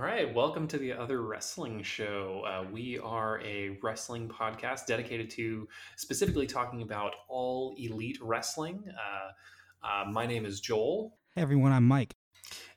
[0.00, 2.42] All right, welcome to the Other Wrestling Show.
[2.46, 8.82] Uh, we are a wrestling podcast dedicated to specifically talking about all elite wrestling.
[8.88, 11.18] Uh, uh, my name is Joel.
[11.34, 12.14] Hey everyone, I'm Mike.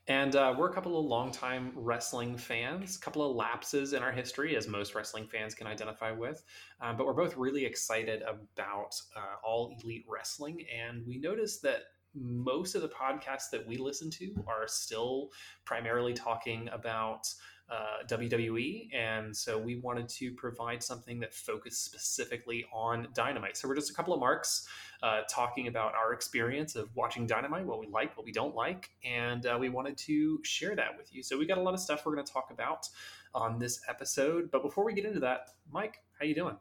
[0.08, 4.12] And uh, we're a couple of longtime wrestling fans, a couple of lapses in our
[4.12, 6.44] history, as most wrestling fans can identify with.
[6.82, 10.66] Um, but we're both really excited about uh, all elite wrestling.
[10.78, 11.84] And we noticed that
[12.16, 15.32] most of the podcasts that we listen to are still
[15.66, 17.28] primarily talking about
[17.70, 18.94] uh, WWE.
[18.94, 23.58] And so we wanted to provide something that focused specifically on Dynamite.
[23.58, 24.68] So we're just a couple of marks
[25.02, 28.90] uh, talking about our experience of watching Dynamite, what we like, what we don't like.
[29.04, 31.24] And uh, we wanted to share that with you.
[31.24, 32.88] So we got a lot of stuff we're going to talk about
[33.34, 34.52] on this episode.
[34.52, 36.58] But before we get into that, Mike, how you doing?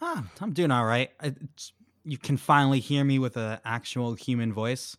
[0.00, 1.10] Ah, I'm doing all right.
[1.22, 1.72] It's
[2.06, 4.96] you can finally hear me with an actual human voice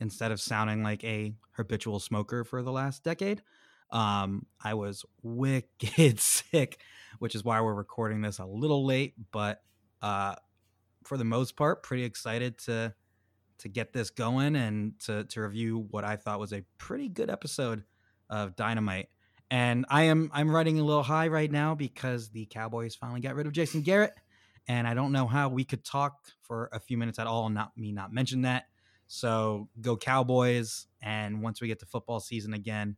[0.00, 3.42] instead of sounding like a habitual smoker for the last decade.
[3.90, 6.80] Um, I was wicked sick,
[7.18, 9.60] which is why we're recording this a little late, but
[10.00, 10.36] uh,
[11.04, 12.94] for the most part, pretty excited to
[13.58, 17.28] to get this going and to to review what I thought was a pretty good
[17.28, 17.84] episode
[18.30, 19.08] of Dynamite.
[19.50, 23.34] And I am I'm riding a little high right now because the Cowboys finally got
[23.34, 24.14] rid of Jason Garrett
[24.68, 27.54] and I don't know how we could talk for a few minutes at all and
[27.54, 28.66] not me not mention that.
[29.06, 32.96] So go Cowboys, and once we get to football season again,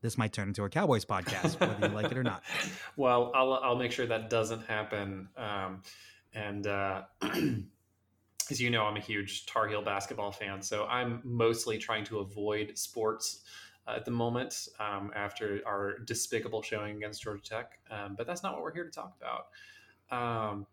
[0.00, 2.42] this might turn into a Cowboys podcast, whether you like it or not.
[2.96, 5.28] Well, I'll I'll make sure that doesn't happen.
[5.36, 5.82] Um,
[6.32, 7.02] and uh,
[8.50, 12.18] as you know, I'm a huge Tar Heel basketball fan, so I'm mostly trying to
[12.18, 13.42] avoid sports
[13.86, 17.78] uh, at the moment um, after our despicable showing against Georgia Tech.
[17.90, 19.46] Um, but that's not what we're here to talk about.
[20.10, 20.66] Um,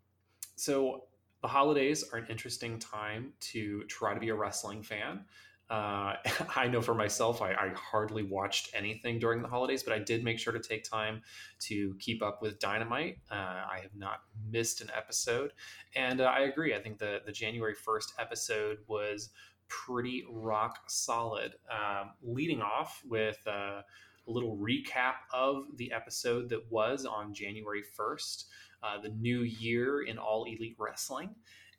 [0.55, 1.03] so
[1.41, 5.25] the holidays are an interesting time to try to be a wrestling fan.
[5.69, 6.14] Uh,
[6.55, 10.23] I know for myself, I, I, hardly watched anything during the holidays, but I did
[10.23, 11.22] make sure to take time
[11.61, 13.17] to keep up with Dynamite.
[13.31, 15.53] Uh, I have not missed an episode,
[15.95, 16.75] and uh, I agree.
[16.75, 19.29] I think the the January first episode was
[19.68, 21.56] pretty rock solid.
[21.69, 23.81] Um, leading off with uh,
[24.28, 28.47] a little recap of the episode that was on January first
[28.85, 31.29] uh, the new year in all elite wrestling.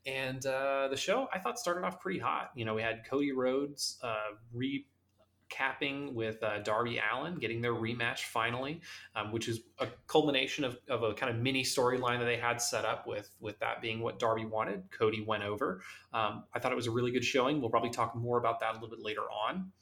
[0.06, 2.50] And uh, the show I thought started off pretty hot.
[2.54, 8.20] You know, we had Cody Rhodes uh, recapping with uh, Darby Allin, getting their rematch
[8.20, 8.80] finally,
[9.16, 12.60] um, which is a culmination of, of a kind of mini storyline that they had
[12.62, 14.84] set up with with that being what Darby wanted.
[14.92, 15.82] Cody went over.
[16.12, 17.60] Um, I thought it was a really good showing.
[17.60, 19.72] We'll probably talk more about that a little bit later on.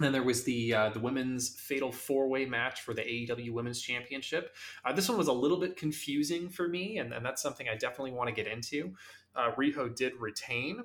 [0.00, 3.80] Then there was the uh, the women's fatal four way match for the AEW Women's
[3.80, 4.54] Championship.
[4.84, 7.76] Uh, this one was a little bit confusing for me, and, and that's something I
[7.76, 8.92] definitely want to get into.
[9.36, 10.82] Uh, Riho did retain,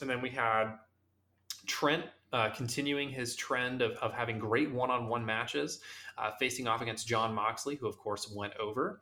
[0.00, 0.74] and then we had
[1.66, 5.80] Trent uh, continuing his trend of, of having great one on one matches,
[6.18, 9.00] uh, facing off against Jon Moxley, who of course went over,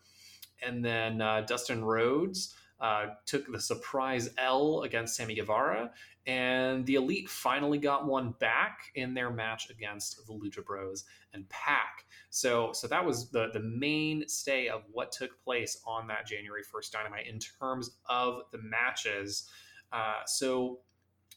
[0.65, 2.55] and then uh, Dustin Rhodes.
[2.81, 5.91] Uh, took the surprise L against Sammy Guevara,
[6.29, 11.49] and the Elite finally got one back in their match against the Lucha Bros and
[11.49, 12.05] PAC.
[12.31, 16.93] So, so that was the the mainstay of what took place on that January first
[16.93, 19.49] Dynamite in terms of the matches.
[19.91, 20.81] Uh, so,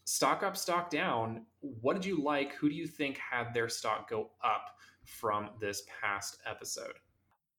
[0.05, 1.45] stock up, stock down.
[1.61, 2.53] What did you like?
[2.55, 4.75] Who do you think had their stock go up
[5.05, 6.93] from this past episode?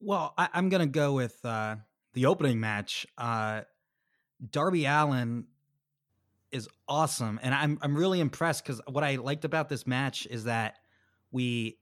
[0.00, 1.76] Well, I, am gonna go with uh,
[2.12, 3.06] the opening match.
[3.16, 3.62] Uh,
[4.50, 5.46] Darby Allin
[6.50, 10.44] is awesome, and I'm I'm really impressed because what I liked about this match is
[10.44, 10.76] that
[11.30, 11.78] we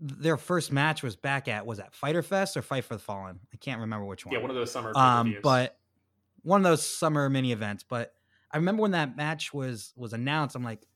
[0.00, 3.40] their first match was back at was that Fyter Fest or Fight for the Fallen?
[3.52, 4.34] I can't remember which one.
[4.34, 4.92] Yeah, one of those summer.
[4.96, 5.76] Um, but
[6.42, 7.84] one of those summer mini events.
[7.88, 8.14] But
[8.50, 10.54] I remember when that match was was announced.
[10.54, 10.86] I'm like,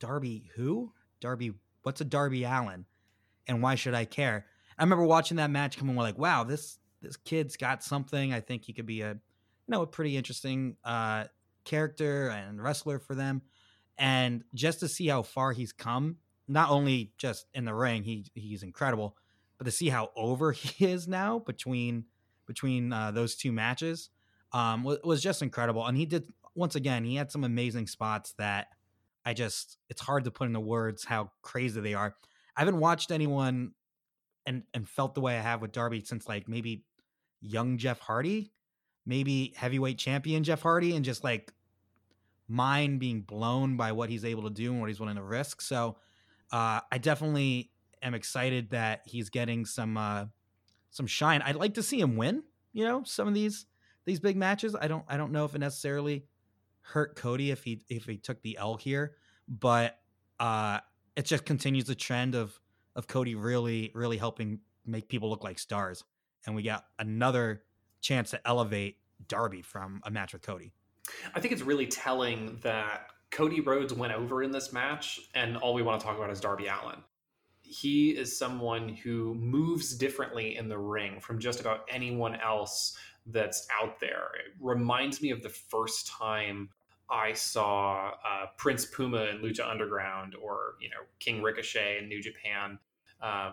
[0.00, 0.92] Darby who?
[1.20, 1.52] Darby,
[1.82, 2.84] what's a Darby Allin?
[3.46, 4.46] And why should I care?
[4.76, 5.94] I remember watching that match coming.
[5.96, 8.32] We're like, wow, this this kid's got something.
[8.32, 9.16] I think he could be a
[9.66, 11.24] you know a pretty interesting uh
[11.66, 13.42] character and wrestler for them.
[13.98, 16.16] And just to see how far he's come,
[16.48, 19.16] not only just in the ring, he he's incredible,
[19.58, 22.04] but to see how over he is now between
[22.46, 24.08] between uh, those two matches
[24.52, 25.84] um, was, was just incredible.
[25.84, 28.68] And he did once again, he had some amazing spots that
[29.24, 32.14] I just it's hard to put into words how crazy they are.
[32.56, 33.72] I haven't watched anyone
[34.46, 36.84] and and felt the way I have with Darby since like maybe
[37.40, 38.52] young Jeff Hardy,
[39.06, 41.52] maybe heavyweight champion Jeff Hardy, and just like
[42.48, 45.60] mind being blown by what he's able to do and what he's willing to risk.
[45.60, 45.96] So
[46.52, 47.70] uh, I definitely
[48.02, 50.26] am excited that he's getting some uh,
[50.90, 51.42] some shine.
[51.42, 52.42] I'd like to see him win.
[52.72, 53.66] You know, some of these
[54.04, 54.74] these big matches.
[54.74, 56.26] I don't I don't know if it necessarily
[56.82, 59.14] hurt Cody if he if he took the L here,
[59.48, 59.98] but
[60.38, 60.80] uh,
[61.16, 62.58] it just continues the trend of
[62.94, 66.04] of Cody really, really helping make people look like stars.
[66.46, 67.62] And we got another
[68.00, 68.98] chance to elevate
[69.28, 70.72] Darby from a match with Cody.
[71.34, 75.74] I think it's really telling that Cody Rhodes went over in this match, and all
[75.74, 76.98] we want to talk about is Darby Allin.
[77.62, 82.96] He is someone who moves differently in the ring from just about anyone else
[83.26, 84.30] that's out there.
[84.36, 86.70] It reminds me of the first time
[87.10, 92.22] I saw uh, Prince Puma in Lucha Underground or you know King Ricochet in New
[92.22, 92.78] Japan.
[93.20, 93.52] Uh,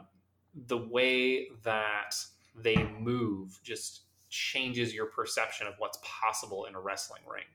[0.67, 2.15] the way that
[2.55, 4.02] they move just
[4.33, 7.45] changes your perception of what's possible in a wrestling ring,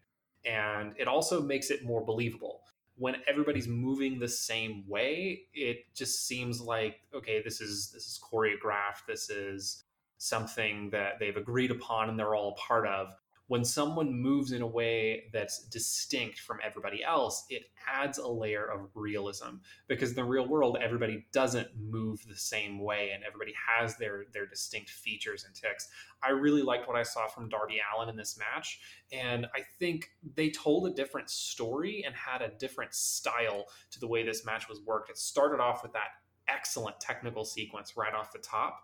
[0.45, 2.61] and it also makes it more believable.
[2.97, 8.21] When everybody's moving the same way, it just seems like okay, this is this is
[8.23, 9.07] choreographed.
[9.07, 9.85] This is
[10.19, 13.15] something that they've agreed upon and they're all a part of
[13.49, 18.67] when someone moves in a way that's distinct from everybody else, it adds a layer
[18.67, 19.57] of realism
[19.89, 24.27] because in the real world, everybody doesn't move the same way and everybody has their,
[24.35, 25.89] their distinct features and ticks.
[26.23, 28.81] I really liked what I saw from Darby Allin in this match.
[29.13, 34.07] And I think they told a different story and had a different style to the
[34.07, 35.09] way this match was worked.
[35.09, 36.09] It started off with that
[36.49, 38.81] excellent technical sequence right off the top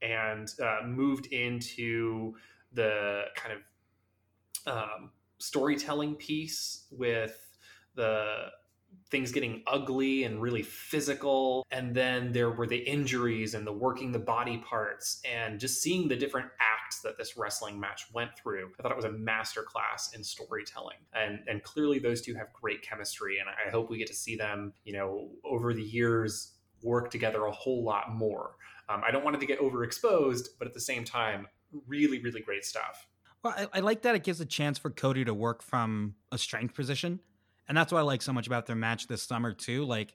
[0.00, 2.34] and uh, moved into
[2.72, 3.60] the kind of
[4.66, 7.36] um, storytelling piece with
[7.94, 8.50] the
[9.10, 11.66] things getting ugly and really physical.
[11.70, 16.08] And then there were the injuries and the working the body parts and just seeing
[16.08, 18.70] the different acts that this wrestling match went through.
[18.78, 20.98] I thought it was a masterclass in storytelling.
[21.12, 23.38] And and clearly those two have great chemistry.
[23.38, 27.44] And I hope we get to see them, you know, over the years work together
[27.44, 28.52] a whole lot more.
[28.88, 31.46] Um, I don't want it to get overexposed, but at the same time,
[31.86, 33.06] really, really great stuff.
[33.42, 36.36] Well, I, I, like that it gives a chance for Cody to work from a
[36.36, 37.20] strength position,
[37.68, 39.84] and that's what I like so much about their match this summer too.
[39.84, 40.14] Like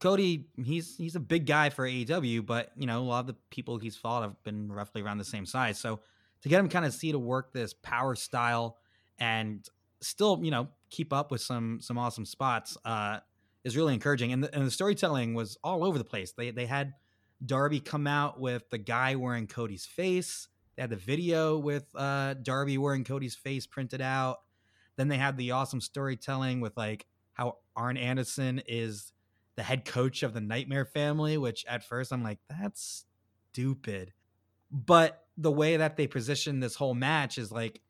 [0.00, 3.36] Cody, he's he's a big guy for AEW, but you know a lot of the
[3.50, 5.78] people he's fought have been roughly around the same size.
[5.78, 6.00] So
[6.42, 8.76] to get him kind of see to work this power style
[9.18, 9.66] and
[10.00, 13.20] still you know keep up with some some awesome spots uh,
[13.64, 14.32] is really encouraging.
[14.32, 16.32] And the, and the storytelling was all over the place.
[16.32, 16.94] They they had
[17.44, 20.48] Darby come out with the guy wearing Cody's face
[20.78, 24.42] they had the video with uh, Darby wearing Cody's face printed out.
[24.94, 29.12] Then they had the awesome storytelling with like how Arn Anderson is
[29.56, 33.06] the head coach of the Nightmare Family, which at first I'm like, that's
[33.50, 34.12] stupid.
[34.70, 37.80] But the way that they positioned this whole match is like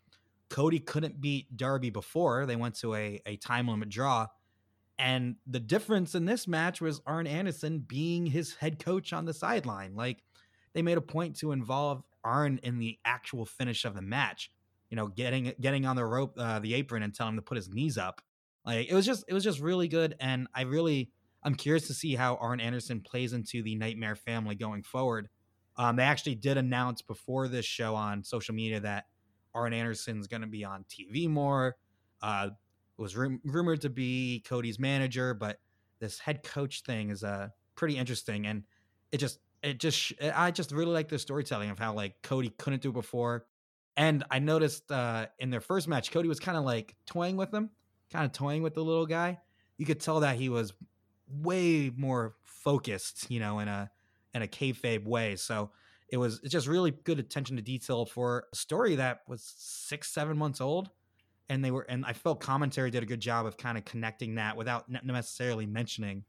[0.48, 2.46] Cody couldn't beat Darby before.
[2.46, 4.28] They went to a, a time limit draw.
[4.98, 9.34] And the difference in this match was Arn Anderson being his head coach on the
[9.34, 9.94] sideline.
[9.94, 10.22] Like
[10.72, 14.50] they made a point to involve Arn in the actual finish of the match.
[14.90, 17.56] You know, getting getting on the rope, uh, the apron, and telling him to put
[17.56, 18.20] his knees up.
[18.64, 21.10] Like it was just it was just really good, and I really
[21.42, 25.28] I'm curious to see how Arn Anderson plays into the Nightmare family going forward.
[25.76, 29.04] Um, they actually did announce before this show on social media that
[29.54, 31.76] Arn Anderson's going to be on TV more.
[32.20, 32.48] Uh,
[32.98, 35.58] it was rum- rumored to be Cody's manager, but
[36.00, 38.64] this head coach thing is uh, pretty interesting, and
[39.12, 42.82] it just it just I just really like the storytelling of how like Cody couldn't
[42.82, 43.46] do it before.
[43.96, 47.50] And I noticed uh, in their first match, Cody was kind of like toying with
[47.50, 47.70] them,
[48.12, 49.38] kind of toying with the little guy.
[49.76, 50.72] You could tell that he was
[51.28, 53.90] way more focused, you know, in a
[54.34, 55.36] in a kayfabe way.
[55.36, 55.70] So
[56.08, 60.10] it was it's just really good attention to detail for a story that was six,
[60.10, 60.90] seven months old.
[61.50, 64.34] And they were, and I felt commentary did a good job of kind of connecting
[64.34, 66.24] that without necessarily mentioning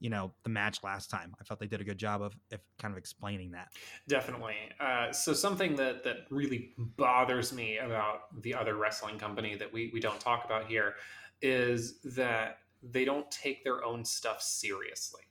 [0.00, 1.34] you know the match last time.
[1.40, 3.68] I felt they did a good job of, of kind of explaining that.
[4.08, 4.56] Definitely.
[4.80, 9.90] Uh, so something that that really bothers me about the other wrestling company that we
[9.92, 10.94] we don't talk about here
[11.42, 15.22] is that they don't take their own stuff seriously.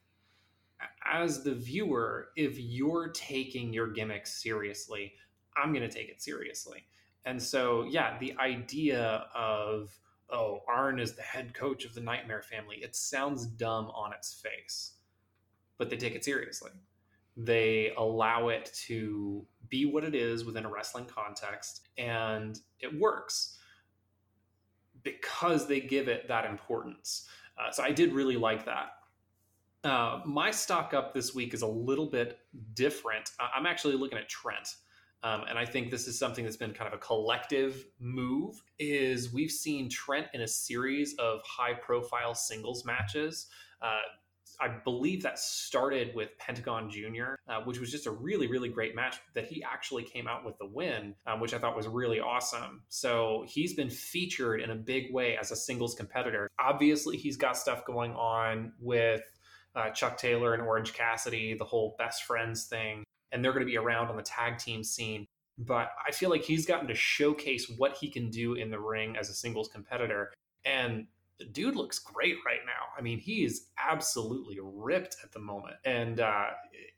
[1.06, 5.14] As the viewer, if you're taking your gimmick seriously,
[5.58, 6.86] I'm going to take it seriously.
[7.26, 9.90] And so, yeah, the idea of
[10.32, 12.78] oh, Arn is the head coach of the Nightmare family.
[12.78, 14.94] It sounds dumb on its face,
[15.78, 16.72] but they take it seriously.
[17.38, 23.58] They allow it to be what it is within a wrestling context, and it works
[25.04, 27.28] because they give it that importance.
[27.58, 28.92] Uh, so I did really like that.
[29.84, 32.40] Uh, my stock up this week is a little bit
[32.74, 33.32] different.
[33.40, 34.76] I'm actually looking at Trent.
[35.24, 38.62] Um, and I think this is something that's been kind of a collective move.
[38.78, 43.48] Is we've seen Trent in a series of high-profile singles matches.
[43.82, 44.00] Uh,
[44.62, 48.94] I believe that started with Pentagon Jr., uh, which was just a really, really great
[48.94, 52.20] match that he actually came out with the win, um, which I thought was really
[52.20, 52.82] awesome.
[52.90, 56.50] So he's been featured in a big way as a singles competitor.
[56.60, 59.22] Obviously, he's got stuff going on with
[59.76, 63.70] uh, Chuck Taylor and Orange Cassidy, the whole best friends thing, and they're going to
[63.70, 65.26] be around on the tag team scene.
[65.58, 69.18] But I feel like he's gotten to showcase what he can do in the ring
[69.18, 70.32] as a singles competitor.
[70.66, 71.08] And
[71.38, 72.94] the dude looks great right now.
[72.98, 75.76] I mean, he is absolutely ripped at the moment.
[75.86, 76.48] And uh,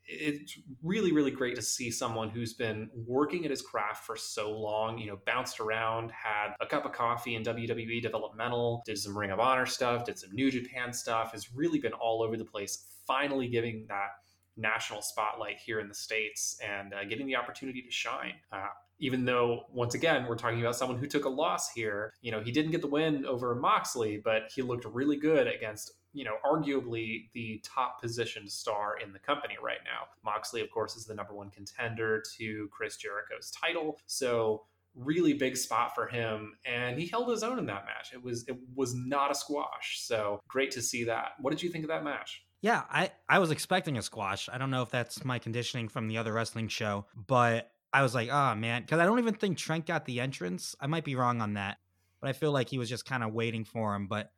[0.04, 4.50] it's really, really great to see someone who's been working at his craft for so
[4.50, 9.16] long, you know, bounced around, had a cup of coffee in WWE developmental, did some
[9.16, 12.44] Ring of Honor stuff, did some New Japan stuff, has really been all over the
[12.44, 14.08] place, finally giving that
[14.56, 18.34] national spotlight here in the States and uh, getting the opportunity to shine.
[18.50, 18.68] Uh,
[18.98, 22.40] even though once again we're talking about someone who took a loss here you know
[22.40, 26.36] he didn't get the win over moxley but he looked really good against you know
[26.44, 30.06] arguably the top positioned star in the company right now.
[30.24, 33.98] Moxley of course is the number one contender to chris jericho's title.
[34.06, 38.12] So really big spot for him and he held his own in that match.
[38.12, 40.00] It was it was not a squash.
[40.00, 41.32] So great to see that.
[41.40, 44.48] What did you think of that match yeah, I, I was expecting a squash.
[44.50, 48.14] I don't know if that's my conditioning from the other wrestling show, but I was
[48.14, 50.76] like, oh man, because I don't even think Trent got the entrance.
[50.80, 51.78] I might be wrong on that,
[52.20, 54.06] but I feel like he was just kind of waiting for him.
[54.06, 54.30] But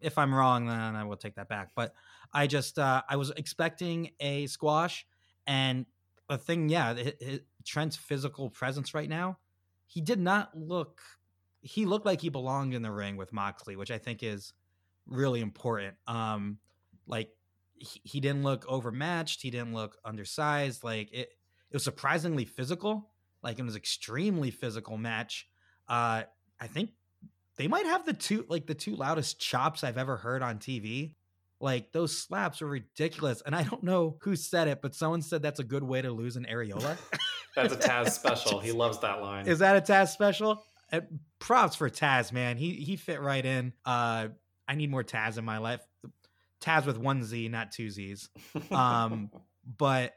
[0.00, 1.70] if I'm wrong, then I will take that back.
[1.76, 1.94] But
[2.32, 5.06] I just uh, I was expecting a squash,
[5.46, 5.86] and
[6.28, 9.38] the thing, yeah, it, it, Trent's physical presence right now,
[9.86, 11.00] he did not look.
[11.60, 14.52] He looked like he belonged in the ring with Moxley, which I think is
[15.06, 15.94] really important.
[16.08, 16.58] Um,
[17.06, 17.30] like
[17.76, 19.42] he, he didn't look overmatched.
[19.42, 20.84] He didn't look undersized.
[20.84, 21.28] Like it,
[21.70, 23.10] it was surprisingly physical.
[23.42, 25.46] Like it was extremely physical match.
[25.88, 26.22] Uh,
[26.60, 26.90] I think
[27.56, 31.14] they might have the two like the two loudest chops I've ever heard on TV.
[31.60, 35.42] Like those slaps were ridiculous, and I don't know who said it, but someone said
[35.42, 36.96] that's a good way to lose an areola.
[37.56, 38.60] that's a Taz special.
[38.60, 39.46] He loves that line.
[39.46, 40.64] Is that a Taz special?
[40.92, 41.00] Uh,
[41.38, 42.56] props for Taz, man.
[42.56, 43.72] He he fit right in.
[43.84, 44.28] Uh,
[44.66, 45.80] I need more Taz in my life.
[46.64, 48.28] Taz with one Z, not two Z's.
[48.70, 49.30] Um,
[49.78, 50.14] but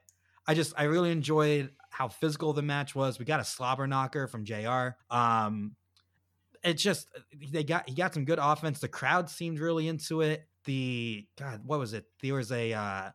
[0.47, 3.19] I just I really enjoyed how physical the match was.
[3.19, 5.75] We got a slobber knocker from JR Um,
[6.63, 7.07] it just
[7.51, 8.79] they got he got some good offense.
[8.79, 10.47] The crowd seemed really into it.
[10.65, 12.05] The God, what was it?
[12.21, 13.11] There was a uh,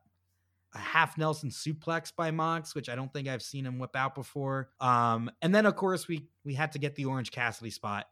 [0.75, 4.15] a half Nelson suplex by Mox, which I don't think I've seen him whip out
[4.15, 4.71] before.
[4.81, 8.07] Um, and then of course we we had to get the Orange Cassidy spot,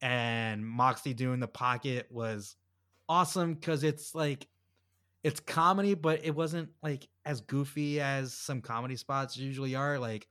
[0.00, 2.56] and Moxley doing the pocket was
[3.08, 4.46] awesome because it's like
[5.24, 9.98] it's comedy, but it wasn't like as goofy as some comedy spots usually are.
[9.98, 10.28] Like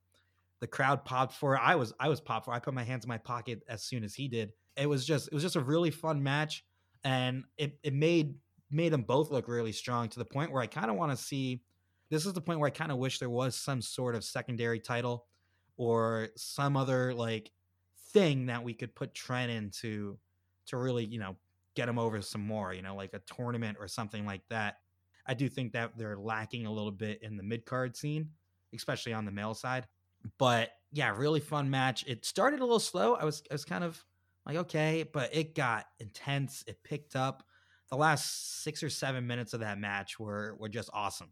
[0.61, 1.61] the crowd popped for it.
[1.61, 2.53] I was I was popped for.
[2.53, 2.57] It.
[2.57, 4.53] I put my hands in my pocket as soon as he did.
[4.77, 6.63] It was just it was just a really fun match,
[7.03, 8.35] and it it made
[8.69, 11.17] made them both look really strong to the point where I kind of want to
[11.17, 11.63] see.
[12.11, 14.79] This is the point where I kind of wish there was some sort of secondary
[14.79, 15.25] title
[15.75, 17.51] or some other like
[18.11, 20.19] thing that we could put Trent into
[20.67, 21.35] to really you know
[21.75, 22.75] get him over some more.
[22.75, 24.75] You know, like a tournament or something like that.
[25.25, 28.29] I do think that they're lacking a little bit in the mid card scene,
[28.73, 29.87] especially on the male side.
[30.37, 32.03] But yeah, really fun match.
[32.07, 33.15] It started a little slow.
[33.15, 34.03] I was I was kind of
[34.45, 36.63] like okay, but it got intense.
[36.67, 37.43] It picked up.
[37.89, 41.29] The last six or seven minutes of that match were were just awesome.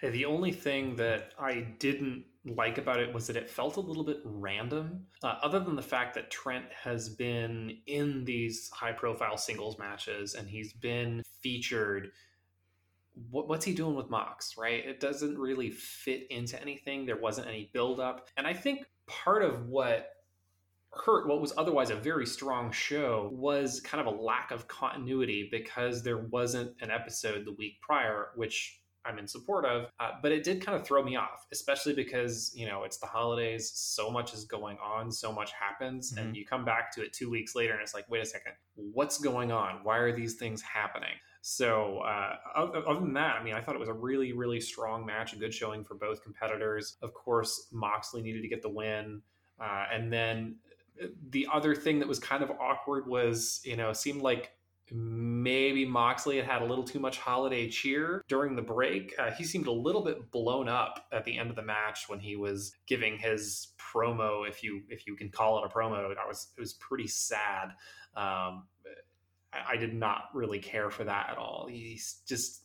[0.00, 4.04] The only thing that I didn't like about it was that it felt a little
[4.04, 5.06] bit random.
[5.22, 10.34] Uh, other than the fact that Trent has been in these high profile singles matches
[10.34, 12.12] and he's been featured
[13.30, 14.84] what, what's he doing with Mox, right?
[14.84, 17.06] It doesn't really fit into anything.
[17.06, 18.28] There wasn't any buildup.
[18.36, 20.10] And I think part of what
[21.04, 25.48] hurt what was otherwise a very strong show was kind of a lack of continuity
[25.50, 29.86] because there wasn't an episode the week prior, which I'm in support of.
[30.00, 33.06] Uh, but it did kind of throw me off, especially because, you know, it's the
[33.06, 33.70] holidays.
[33.74, 36.12] So much is going on, so much happens.
[36.12, 36.26] Mm-hmm.
[36.26, 38.52] And you come back to it two weeks later and it's like, wait a second,
[38.74, 39.80] what's going on?
[39.82, 41.14] Why are these things happening?
[41.48, 45.06] So, uh, other, than that, I mean, I thought it was a really, really strong
[45.06, 46.96] match, a good showing for both competitors.
[47.02, 49.22] Of course, Moxley needed to get the win.
[49.60, 50.56] Uh, and then
[51.00, 54.56] uh, the other thing that was kind of awkward was, you know, seemed like
[54.90, 59.14] maybe Moxley had had a little too much holiday cheer during the break.
[59.16, 62.18] Uh, he seemed a little bit blown up at the end of the match when
[62.18, 66.12] he was giving his promo, if you if you can call it a promo.
[66.18, 67.68] I was it was pretty sad.
[68.16, 68.64] Um,
[69.52, 71.66] I did not really care for that at all.
[71.70, 72.62] He's just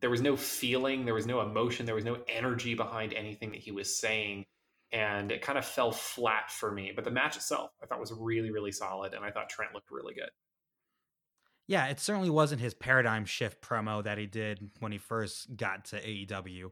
[0.00, 3.60] there was no feeling, there was no emotion, there was no energy behind anything that
[3.60, 4.46] he was saying.
[4.92, 6.92] And it kind of fell flat for me.
[6.94, 9.14] But the match itself, I thought was really, really solid.
[9.14, 10.30] And I thought Trent looked really good.
[11.68, 15.84] Yeah, it certainly wasn't his paradigm shift promo that he did when he first got
[15.86, 16.70] to AEW.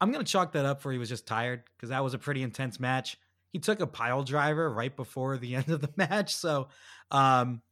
[0.00, 2.18] I'm going to chalk that up for he was just tired because that was a
[2.18, 3.18] pretty intense match.
[3.52, 6.36] He took a pile driver right before the end of the match.
[6.36, 6.68] So,
[7.10, 7.62] um,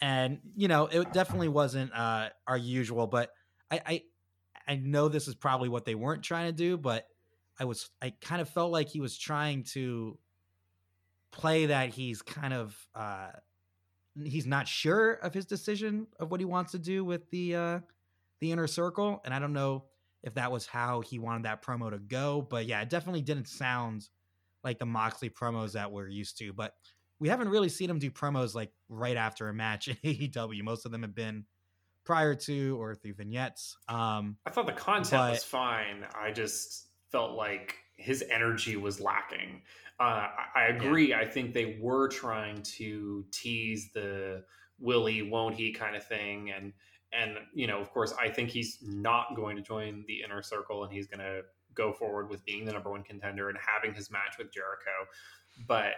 [0.00, 3.30] and you know it definitely wasn't uh, our usual but
[3.70, 4.02] I, I
[4.70, 7.08] I know this is probably what they weren't trying to do, but
[7.58, 10.16] I was I kind of felt like he was trying to
[11.32, 13.30] play that he's kind of uh
[14.22, 17.80] he's not sure of his decision of what he wants to do with the uh
[18.40, 19.84] the inner circle and I don't know
[20.22, 23.48] if that was how he wanted that promo to go, but yeah, it definitely didn't
[23.48, 24.08] sound
[24.62, 26.74] like the Moxley promos that we're used to, but
[27.20, 30.62] we haven't really seen him do promos like right after a match in AEW.
[30.62, 31.44] Most of them have been
[32.04, 33.76] prior to or through vignettes.
[33.88, 36.06] Um, I thought the content but, was fine.
[36.18, 39.62] I just felt like his energy was lacking.
[40.00, 41.10] Uh, I agree.
[41.10, 41.18] Yeah.
[41.18, 44.44] I think they were trying to tease the
[44.78, 46.72] Willie won't he kind of thing, and
[47.12, 50.84] and you know, of course, I think he's not going to join the inner circle,
[50.84, 51.42] and he's going to
[51.74, 54.90] go forward with being the number one contender and having his match with Jericho.
[55.68, 55.92] But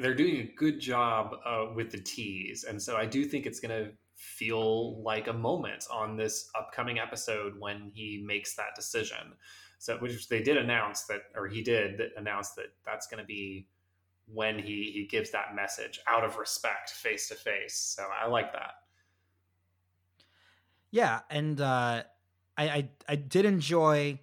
[0.00, 3.60] they're doing a good job uh, with the tease, and so I do think it's
[3.60, 9.34] going to feel like a moment on this upcoming episode when he makes that decision.
[9.78, 13.68] So, which they did announce that, or he did announce that that's going to be
[14.26, 17.76] when he he gives that message out of respect, face to face.
[17.76, 18.72] So I like that.
[20.90, 22.02] Yeah, and uh,
[22.56, 24.18] I, I I did enjoy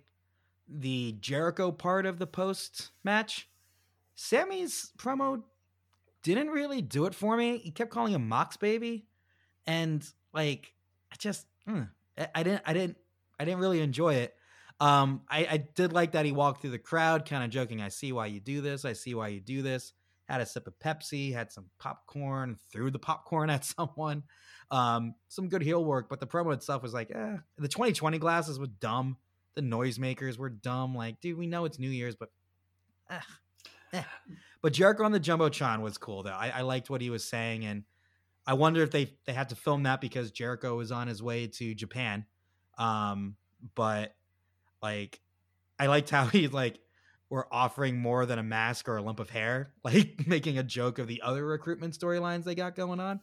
[0.67, 3.47] the Jericho part of the post match.
[4.15, 5.43] Sammy's promo
[6.33, 7.57] didn't really do it for me.
[7.57, 9.05] He kept calling him Mox Baby,
[9.67, 10.03] and
[10.33, 10.73] like
[11.11, 12.97] I just mm, I, I, didn't I didn't
[13.39, 14.35] I didn't really enjoy it.
[14.79, 17.81] Um, I, I did like that he walked through the crowd, kind of joking.
[17.81, 18.83] I see why you do this.
[18.83, 19.93] I see why you do this.
[20.27, 24.23] Had a sip of Pepsi, had some popcorn, threw the popcorn at someone.
[24.71, 27.37] Um, some good heel work, but the promo itself was like, eh.
[27.57, 29.17] The 2020 glasses were dumb.
[29.53, 30.95] The noisemakers were dumb.
[30.95, 32.29] Like, dude, we know it's New Year's, but
[33.09, 33.19] eh,
[33.93, 34.03] eh.
[34.61, 36.31] But Jericho on the Jumbotron was cool though.
[36.31, 37.83] I, I liked what he was saying, and
[38.47, 41.45] I wonder if they they had to film that because Jericho was on his way
[41.45, 42.25] to Japan.
[42.79, 43.35] Um,
[43.75, 44.15] but
[44.81, 45.21] like,
[45.77, 46.79] I liked how he like
[47.29, 50.97] were offering more than a mask or a lump of hair, like making a joke
[50.97, 53.19] of the other recruitment storylines they got going on.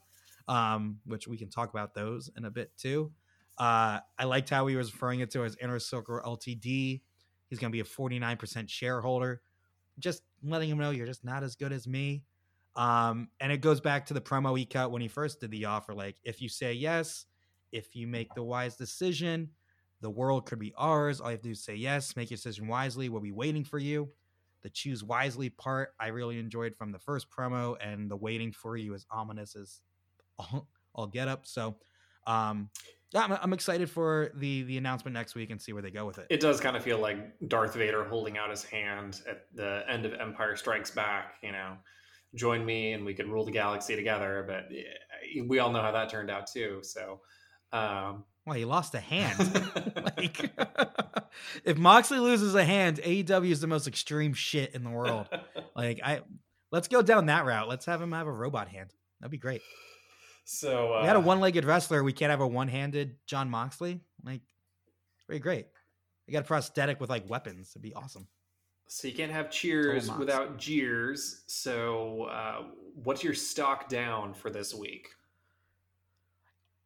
[0.47, 3.11] Um, which we can talk about those in a bit too.
[3.59, 7.01] Uh, I liked how he was referring it to as Inner Circle Ltd.
[7.49, 9.43] He's going to be a 49% shareholder
[9.99, 12.25] just letting him know you're just not as good as me.
[12.75, 15.67] Um, and it goes back to the promo he cut when he first did the
[15.67, 15.95] offer.
[15.95, 17.27] Like, if you say yes,
[17.71, 19.51] if you make the wise decision,
[20.01, 21.21] the world could be ours.
[21.21, 23.09] All you have to do is say yes, make your decision wisely.
[23.09, 24.11] We'll be waiting for you.
[24.63, 28.77] The choose wisely part I really enjoyed from the first promo, and the waiting for
[28.77, 29.81] you is ominous as
[30.39, 31.47] all, all get up.
[31.47, 31.77] So,
[32.27, 32.71] um,
[33.15, 36.19] I'm, I'm, excited for the the announcement next week and see where they go with
[36.19, 36.27] it.
[36.31, 40.07] It does kind of feel like Darth Vader holding out his hand at the end
[40.07, 41.35] of Empire Strikes Back.
[41.43, 41.77] You know,
[42.35, 44.45] join me and we can rule the galaxy together.
[44.47, 44.69] But
[45.47, 46.81] we all know how that turned out too.
[46.83, 47.21] So,
[47.73, 49.39] um, well, he lost a hand.
[50.17, 50.51] like,
[51.65, 55.29] if Moxley loses a hand, AEW is the most extreme shit in the world.
[55.77, 56.23] like, I
[56.71, 57.69] let's go down that route.
[57.69, 58.93] Let's have him have a robot hand.
[59.21, 59.63] That'd be great.
[60.45, 62.03] So uh, we had a uh, one-legged wrestler.
[62.03, 64.01] We can't have a one-handed Jon Moxley.
[64.25, 64.43] Like,
[65.27, 65.67] very great.
[66.27, 67.71] We got a prosthetic with like weapons.
[67.73, 68.27] It'd be awesome.
[68.87, 71.43] So you can't have cheers without jeers.
[71.47, 72.65] So uh,
[73.03, 75.09] what's your stock down for this week?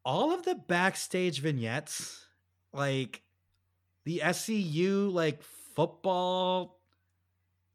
[0.05, 2.25] All of the backstage vignettes,
[2.73, 3.23] like
[4.05, 6.79] the SCU, like football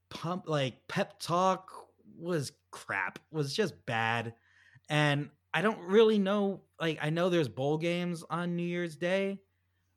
[0.09, 1.69] pump, like pep talk
[2.17, 3.19] was crap.
[3.31, 4.33] Was just bad,
[4.87, 6.61] and I don't really know.
[6.79, 9.39] Like, I know there's bowl games on New Year's Day,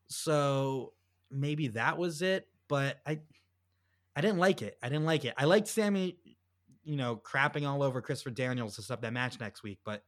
[0.09, 0.93] so
[1.31, 2.49] maybe that was it.
[2.69, 3.21] But I,
[4.17, 4.77] I didn't like it.
[4.83, 5.35] I didn't like it.
[5.37, 6.19] I liked Sammy,
[6.83, 10.03] you know, crapping all over Christopher Daniels to set up that match next week, but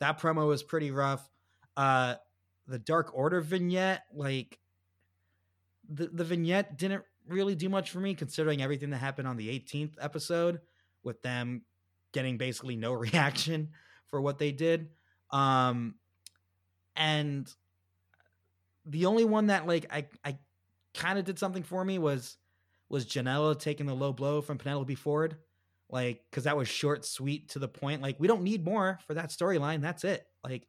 [0.00, 1.28] that promo was pretty rough.
[1.76, 2.16] Uh,
[2.66, 4.58] the Dark Order vignette, like
[5.88, 9.48] the the vignette didn't really do much for me considering everything that happened on the
[9.48, 10.60] 18th episode
[11.02, 11.62] with them
[12.12, 13.68] getting basically no reaction
[14.10, 14.88] for what they did.
[15.30, 15.94] Um,
[16.96, 17.52] and
[18.84, 20.38] the only one that like I I
[20.94, 22.36] kind of did something for me was
[22.88, 25.36] was Janela taking the low blow from Penelope Ford,
[25.88, 28.02] like because that was short, sweet, to the point.
[28.02, 29.80] Like we don't need more for that storyline.
[29.80, 30.24] That's it.
[30.42, 30.66] Like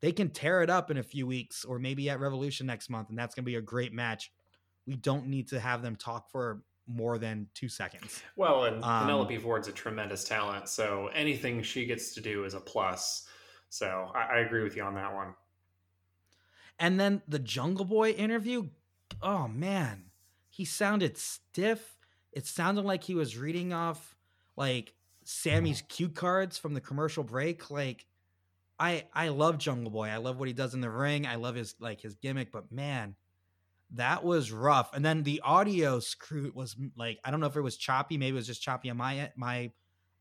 [0.00, 3.10] they can tear it up in a few weeks or maybe at Revolution next month,
[3.10, 4.30] and that's gonna be a great match.
[4.86, 8.22] We don't need to have them talk for more than two seconds.
[8.36, 12.54] Well, and um, Penelope Ford's a tremendous talent, so anything she gets to do is
[12.54, 13.26] a plus.
[13.68, 15.34] So I, I agree with you on that one.
[16.78, 18.68] And then the Jungle Boy interview,
[19.22, 20.06] oh man,
[20.48, 21.96] he sounded stiff.
[22.32, 24.16] It sounded like he was reading off
[24.56, 27.70] like Sammy's cue cards from the commercial break.
[27.70, 28.06] Like
[28.78, 30.08] I I love Jungle Boy.
[30.08, 31.26] I love what he does in the ring.
[31.26, 33.14] I love his like his gimmick, but man,
[33.94, 34.90] that was rough.
[34.94, 38.30] And then the audio screw was like I don't know if it was choppy, maybe
[38.30, 39.72] it was just choppy on my my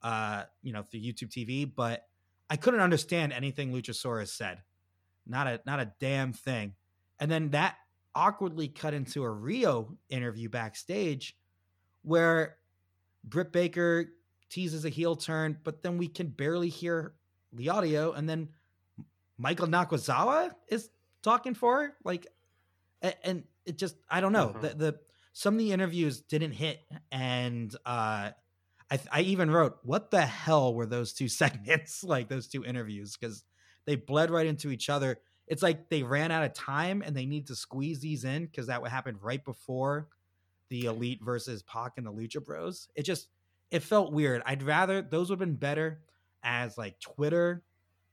[0.01, 2.05] uh you know the YouTube TV, but
[2.49, 4.63] I couldn't understand anything Luchasaurus said.
[5.27, 6.73] Not a not a damn thing.
[7.19, 7.75] And then that
[8.15, 11.35] awkwardly cut into a Riho interview backstage
[12.01, 12.57] where
[13.23, 14.05] Britt Baker
[14.49, 17.13] teases a heel turn, but then we can barely hear
[17.53, 18.13] the audio.
[18.13, 18.49] And then
[19.37, 20.89] Michael Nakazawa is
[21.21, 21.93] talking for her.
[22.03, 22.27] Like,
[23.23, 24.49] and it just, I don't know.
[24.49, 24.61] Mm-hmm.
[24.61, 24.99] The, the,
[25.33, 26.79] some of the interviews didn't hit.
[27.11, 28.31] And, uh,
[28.91, 33.15] I, I even wrote, what the hell were those two segments, like those two interviews?
[33.15, 33.43] Because
[33.85, 35.19] they bled right into each other.
[35.47, 38.67] It's like they ran out of time and they need to squeeze these in because
[38.67, 40.07] that would happen right before
[40.69, 42.87] the Elite versus Pac and the Lucha Bros.
[42.95, 43.29] It just
[43.71, 44.41] it felt weird.
[44.45, 46.01] I'd rather those would have been better
[46.43, 47.63] as like Twitter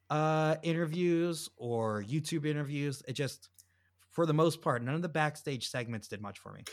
[0.09, 3.03] uh interviews or YouTube interviews.
[3.07, 3.51] It just
[4.17, 6.65] for the most part, none of the backstage segments did much for me.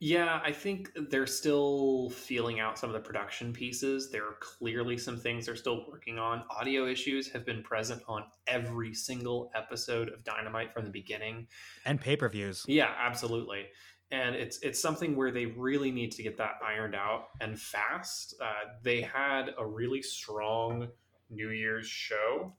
[0.00, 4.10] Yeah, I think they're still feeling out some of the production pieces.
[4.10, 6.42] There are clearly some things they're still working on.
[6.50, 11.46] Audio issues have been present on every single episode of Dynamite from the beginning.
[11.86, 12.66] And pay-per-views.
[12.68, 13.68] Yeah, absolutely.
[14.10, 18.34] And it's it's something where they really need to get that ironed out and fast.
[18.42, 20.88] Uh, they had a really strong
[21.30, 22.52] New Year's show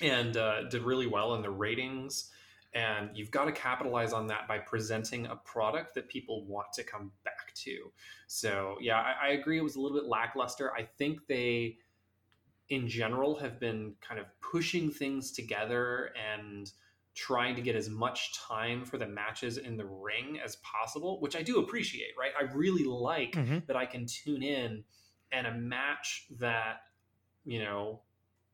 [0.00, 2.30] and uh, did really well in the ratings
[2.72, 6.84] and you've got to capitalize on that by presenting a product that people want to
[6.84, 7.92] come back to.
[8.28, 9.58] So, yeah, I, I, agree.
[9.58, 10.72] It was a little bit lackluster.
[10.72, 11.78] I think they,
[12.68, 16.70] in general, have been kind of pushing things together and
[17.14, 21.34] trying to get as much time for the matches in the ring as possible, which
[21.34, 22.30] I do appreciate, right?
[22.38, 23.58] I really like mm-hmm.
[23.66, 24.84] that I can tune in
[25.32, 26.82] and a match that,
[27.44, 28.02] you know,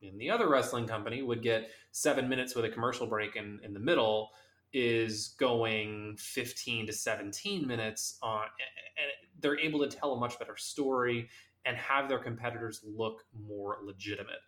[0.01, 3.73] in the other wrestling company would get seven minutes with a commercial break in, in
[3.73, 4.29] the middle
[4.73, 10.57] is going 15 to 17 minutes on and they're able to tell a much better
[10.57, 11.29] story
[11.65, 14.41] and have their competitors look more legitimate.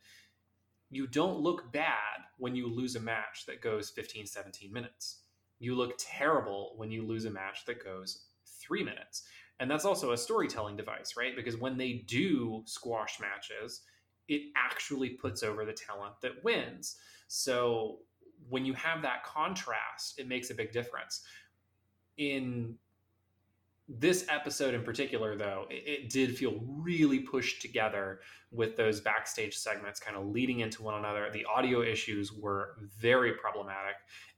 [0.90, 5.22] You don't look bad when you lose a match that goes 15 17 minutes.
[5.60, 8.26] You look terrible when you lose a match that goes
[8.60, 9.24] three minutes.
[9.60, 11.36] And that's also a storytelling device right?
[11.36, 13.82] Because when they do squash matches
[14.30, 16.96] it actually puts over the talent that wins.
[17.28, 18.00] So
[18.48, 21.24] when you have that contrast, it makes a big difference.
[22.18, 22.76] In
[23.88, 28.20] this episode in particular, though, it, it, did feel really pushed together
[28.52, 31.30] with those backstage segments kind of leading into one another.
[31.34, 33.96] The audio issues were very problematic.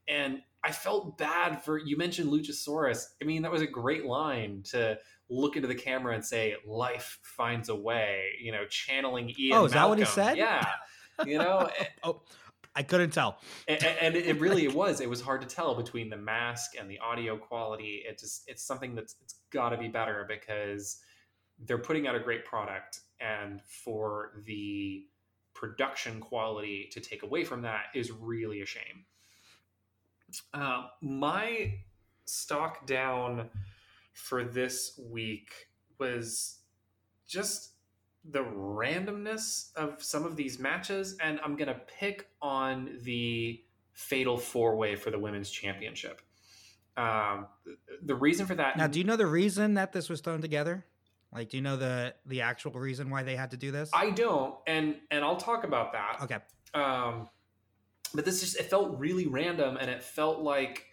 [0.07, 3.07] And I felt bad for you mentioned Luchasaurus.
[3.21, 4.97] I mean, that was a great line to
[5.31, 9.57] look into the camera and say, "Life finds a way." You know, channeling Ian.
[9.57, 9.73] Oh, is Malcolm.
[9.73, 10.37] that what he said?
[10.37, 10.65] Yeah.
[11.25, 11.69] You know.
[12.03, 12.21] oh,
[12.75, 13.39] I couldn't tell.
[13.67, 15.01] And, and, it really it was.
[15.01, 18.03] It was hard to tell between the mask and the audio quality.
[18.07, 20.99] It just it's something that's it's got to be better because
[21.65, 25.05] they're putting out a great product, and for the
[25.53, 29.05] production quality to take away from that is really a shame.
[30.53, 31.73] Uh, my
[32.25, 33.49] stock down
[34.13, 35.51] for this week
[35.99, 36.59] was
[37.27, 37.71] just
[38.29, 44.37] the randomness of some of these matches, and I'm going to pick on the fatal
[44.37, 46.21] four way for the women's championship.
[46.97, 47.47] Um,
[48.03, 48.77] the reason for that.
[48.77, 50.85] Now, do you know the reason that this was thrown together?
[51.33, 53.89] Like, do you know the the actual reason why they had to do this?
[53.93, 56.17] I don't, and and I'll talk about that.
[56.23, 56.37] Okay.
[56.73, 57.29] Um,
[58.13, 60.85] but this just it felt really random, and it felt like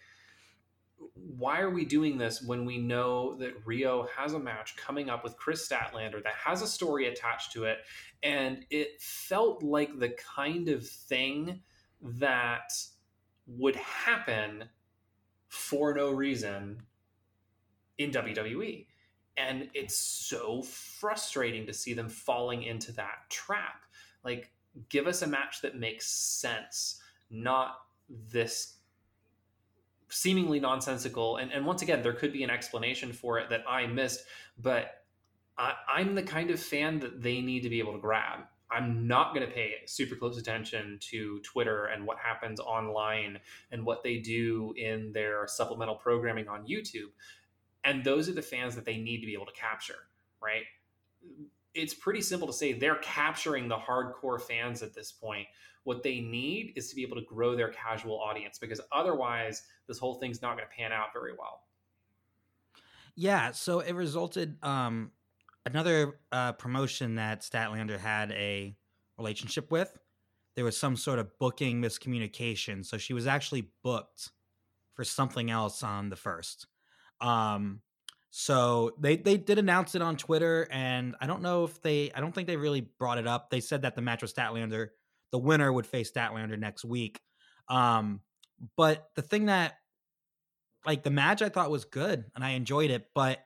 [1.13, 5.23] why are we doing this when we know that Rio has a match coming up
[5.23, 7.79] with Kris Statlander that has a story attached to it?
[8.23, 11.61] And it felt like the kind of thing
[12.01, 12.71] that
[13.47, 14.65] would happen
[15.47, 16.81] for no reason
[17.97, 18.85] in WWE.
[19.37, 23.85] And it's so frustrating to see them falling into that trap.
[24.23, 24.51] Like,
[24.89, 27.75] give us a match that makes sense, not
[28.09, 28.78] this
[30.09, 31.37] seemingly nonsensical.
[31.37, 34.23] And, and once again, there could be an explanation for it that I missed,
[34.57, 35.03] but
[35.57, 38.39] I, I'm the kind of fan that they need to be able to grab.
[38.71, 43.39] I'm not going to pay super close attention to Twitter and what happens online
[43.71, 47.09] and what they do in their supplemental programming on YouTube.
[47.83, 49.95] And those are the fans that they need to be able to capture,
[50.41, 50.63] right?
[51.73, 55.47] It's pretty simple to say they're capturing the hardcore fans at this point.
[55.83, 59.97] What they need is to be able to grow their casual audience because otherwise, this
[59.97, 61.63] whole thing's not going to pan out very well.
[63.15, 65.11] Yeah, so it resulted um
[65.65, 68.75] another uh, promotion that Statlander had a
[69.17, 69.97] relationship with.
[70.55, 74.31] There was some sort of booking miscommunication, so she was actually booked
[74.93, 76.67] for something else on the first.
[77.21, 77.81] Um,
[78.31, 82.19] so they they did announce it on Twitter, and I don't know if they I
[82.19, 83.49] don't think they really brought it up.
[83.49, 84.89] They said that the match was Statlander.
[85.31, 87.19] The winner would face Statlander next week.
[87.67, 88.21] Um,
[88.75, 89.75] but the thing that
[90.85, 93.39] like the match I thought was good and I enjoyed it, but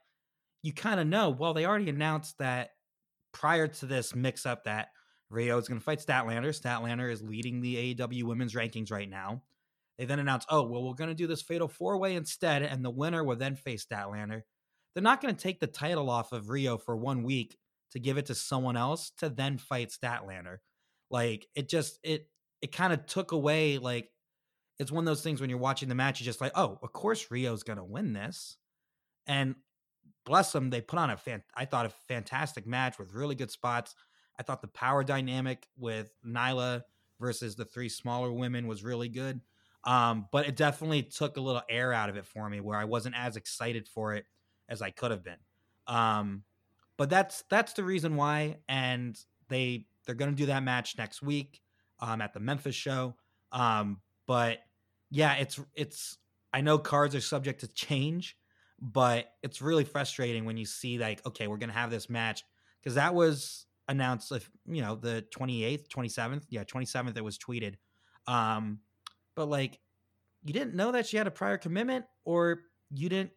[0.62, 2.70] you kind of know, well, they already announced that
[3.32, 4.90] prior to this mix up that
[5.30, 6.50] Rio is going to fight Statlander.
[6.50, 9.42] Statlander is leading the AEW women's rankings right now.
[9.98, 12.84] They then announced, oh, well, we're going to do this fatal four way instead, and
[12.84, 14.42] the winner will then face Statlander.
[14.94, 17.58] They're not going to take the title off of Rio for one week
[17.92, 20.58] to give it to someone else to then fight Statlander.
[21.14, 22.28] Like it just it
[22.64, 24.10] it kind of took away like
[24.80, 26.92] it's one of those things when you're watching the match, you're just like, oh, of
[26.92, 28.58] course Rio's gonna win this.
[29.28, 29.54] And
[30.26, 33.52] bless them, they put on a fan I thought a fantastic match with really good
[33.52, 33.94] spots.
[34.40, 36.82] I thought the power dynamic with Nyla
[37.20, 39.40] versus the three smaller women was really good.
[39.84, 42.86] Um, but it definitely took a little air out of it for me where I
[42.86, 44.26] wasn't as excited for it
[44.68, 45.38] as I could have been.
[45.86, 46.46] Um,
[46.98, 49.16] but that's that's the reason why, and
[49.50, 51.62] they they're going to do that match next week
[52.00, 53.16] um, at the Memphis show.
[53.52, 54.60] Um, but
[55.10, 56.18] yeah, it's it's
[56.52, 58.38] I know cards are subject to change,
[58.80, 62.44] but it's really frustrating when you see like okay, we're going to have this match
[62.82, 67.76] because that was announced if you know the 28th 27th yeah 27th it was tweeted
[68.28, 68.80] um
[69.36, 69.78] but like
[70.46, 72.62] you didn't know that she had a prior commitment or
[72.92, 73.32] you didn't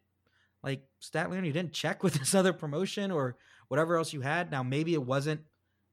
[0.63, 4.51] like Statlander, you didn't check with this other promotion or whatever else you had.
[4.51, 5.41] Now maybe it wasn't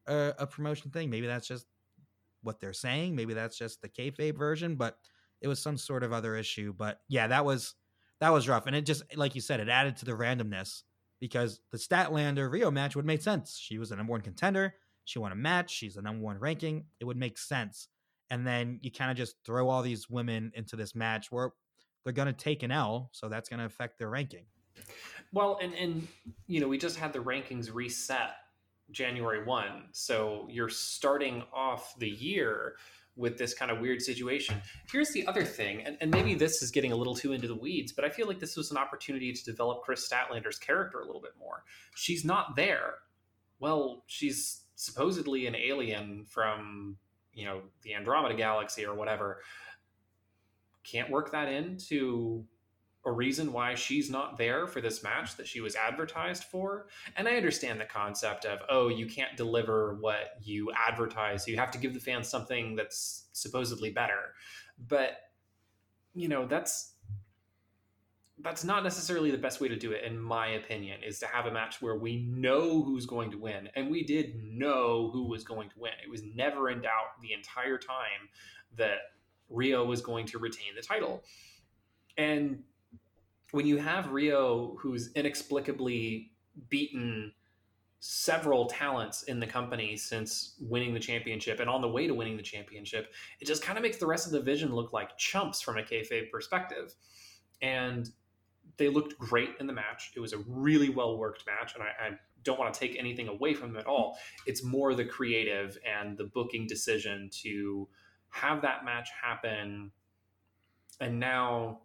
[0.06, 1.10] a, a promotion thing.
[1.10, 1.66] Maybe that's just
[2.42, 3.16] what they're saying.
[3.16, 4.98] Maybe that's just the kayfabe version, but
[5.40, 6.72] it was some sort of other issue.
[6.76, 7.74] But yeah, that was
[8.20, 10.82] that was rough, and it just like you said, it added to the randomness
[11.20, 13.58] because the Statlander Rio match would make sense.
[13.58, 14.74] She was the number one contender.
[15.04, 15.70] She won a match.
[15.70, 16.86] She's the number one ranking.
[17.00, 17.88] It would make sense.
[18.30, 21.52] And then you kind of just throw all these women into this match where
[22.02, 24.46] they're going to take an L, so that's going to affect their ranking.
[25.32, 26.08] Well, and and
[26.46, 28.34] you know, we just had the rankings reset
[28.90, 29.66] January 1.
[29.92, 32.76] So you're starting off the year
[33.16, 34.60] with this kind of weird situation.
[34.90, 37.54] Here's the other thing, and, and maybe this is getting a little too into the
[37.54, 41.06] weeds, but I feel like this was an opportunity to develop Kris Statlander's character a
[41.06, 41.62] little bit more.
[41.94, 42.94] She's not there.
[43.60, 46.96] Well, she's supposedly an alien from,
[47.32, 49.40] you know, the Andromeda Galaxy or whatever.
[50.82, 52.44] Can't work that into
[53.06, 56.86] a reason why she's not there for this match that she was advertised for.
[57.16, 61.46] And I understand the concept of, oh, you can't deliver what you advertise.
[61.46, 64.34] You have to give the fans something that's supposedly better.
[64.88, 65.18] But,
[66.14, 66.94] you know, that's
[68.40, 71.46] that's not necessarily the best way to do it in my opinion is to have
[71.46, 75.44] a match where we know who's going to win and we did know who was
[75.44, 78.28] going to win it was never in doubt the entire time
[78.76, 78.98] that
[79.48, 81.22] rio was going to retain the title
[82.18, 82.62] and
[83.54, 86.32] when you have Rio, who's inexplicably
[86.70, 87.32] beaten
[88.00, 92.36] several talents in the company since winning the championship and on the way to winning
[92.36, 95.60] the championship, it just kind of makes the rest of the division look like chumps
[95.60, 96.96] from a kayfabe perspective.
[97.62, 98.10] And
[98.76, 100.10] they looked great in the match.
[100.16, 102.10] It was a really well worked match, and I, I
[102.42, 104.18] don't want to take anything away from them at all.
[104.48, 107.86] It's more the creative and the booking decision to
[108.30, 109.92] have that match happen.
[111.00, 111.82] And now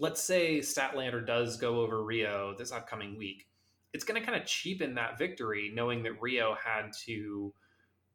[0.00, 3.46] let's say Statlander does go over Rio this upcoming week,
[3.92, 7.52] it's going to kind of cheapen that victory, knowing that Rio had to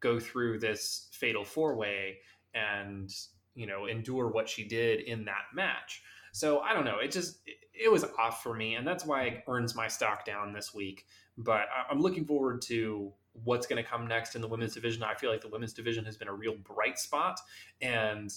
[0.02, 2.17] go through this fatal four way
[2.54, 3.13] and
[3.54, 6.04] you know endure what she did in that match.
[6.34, 7.00] So I don't know.
[7.00, 7.39] It just
[7.74, 11.06] it was off for me, and that's why it earns my stock down this week.
[11.38, 15.04] But I'm looking forward to what's going to come next in the women's division.
[15.04, 17.39] I feel like the women's division has been a real bright spot,
[17.82, 18.34] and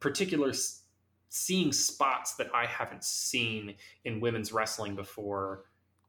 [0.00, 0.52] particular
[1.28, 5.64] seeing spots that I haven't seen in women's wrestling before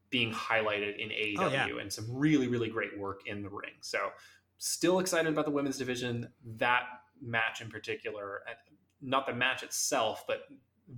[0.10, 1.68] being highlighted in AEW oh, yeah.
[1.80, 3.74] and some really, really great work in the ring.
[3.82, 4.12] So,
[4.58, 6.30] still excited about the women's division.
[6.58, 6.84] That
[7.22, 8.54] match in particular, uh,
[9.02, 10.46] not the match itself, but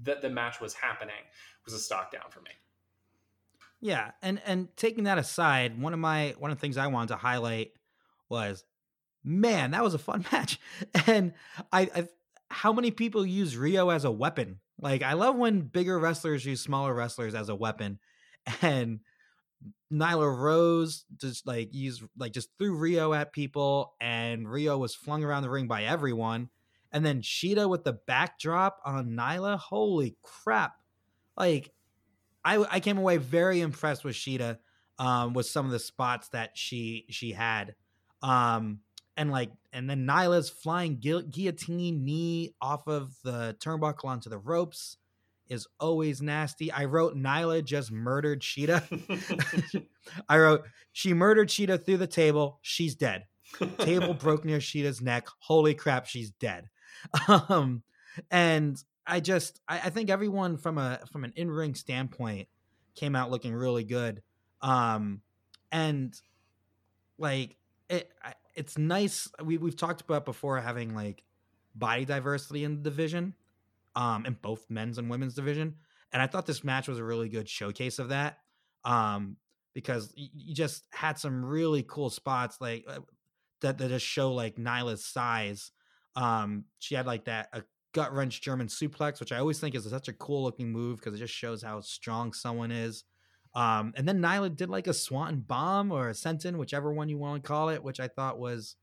[0.04, 1.16] that the match was happening
[1.66, 2.52] was a stock down for me.
[3.82, 7.10] Yeah, and and taking that aside, one of my one of the things I wanted
[7.10, 7.72] to highlight
[8.30, 8.64] was,
[9.24, 10.60] man, that was a fun match,
[11.08, 11.34] and
[11.72, 12.08] I, I
[12.52, 14.60] how many people use Rio as a weapon?
[14.80, 18.00] Like I love when bigger wrestlers use smaller wrestlers as a weapon.
[18.64, 19.02] And
[19.94, 25.24] Nyla Rose just like used like just threw Rio at people and Rio was flung
[25.24, 26.50] around the ring by everyone.
[26.92, 29.60] And then Shida with the backdrop on Nyla.
[29.60, 30.74] Holy crap.
[31.38, 31.72] Like
[32.44, 34.58] I I came away very impressed with Shida
[34.98, 37.76] um with some of the spots that she she had.
[38.24, 38.80] Um
[39.22, 44.40] and like and then Nyla's flying gu- guillotine knee off of the turnbuckle onto the
[44.40, 44.98] ropes.
[45.48, 46.72] is always nasty.
[46.72, 48.82] I wrote Nyla just murdered Shida.
[50.30, 52.58] I wrote she murdered Shida through the table.
[52.64, 53.26] She's dead.
[53.78, 55.28] Table broke near Shida's neck.
[55.38, 56.70] Holy crap, she's dead.
[57.28, 57.84] Um,
[58.32, 62.48] and I just I, I think everyone from a from an in ring standpoint
[62.96, 64.24] came out looking really good.
[64.64, 65.22] Um,
[65.72, 66.20] and
[67.20, 67.56] like
[67.88, 68.10] it,
[68.56, 69.30] it's nice.
[69.44, 71.24] We we've talked about before having like
[71.76, 73.34] body diversity in the division,
[73.96, 75.76] um, in both men's and women's division.
[76.14, 78.40] And I thought this match was a really good showcase of that.
[78.84, 79.38] Um,
[79.74, 83.00] because you just had some really cool spots like uh,
[83.62, 85.72] that that just show like Nyla's size.
[86.16, 89.90] Um, she had like that a gut wrench German suplex, which I always think is
[89.90, 93.04] such a cool looking move because it just shows how strong someone is.
[93.54, 97.18] Um, and then Nyla did like a Swanton bomb or a Senton, whichever one you
[97.18, 98.76] want to call it, which I thought was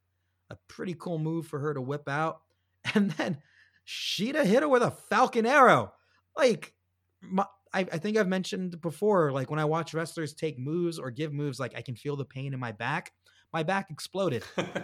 [0.51, 2.41] a pretty cool move for her to whip out.
[2.95, 3.39] And then
[3.87, 5.93] Shida hit her with a Falcon Arrow.
[6.37, 6.73] Like,
[7.21, 11.11] my, I, I think I've mentioned before, like when I watch wrestlers take moves or
[11.11, 13.13] give moves, like I can feel the pain in my back.
[13.53, 14.43] My back exploded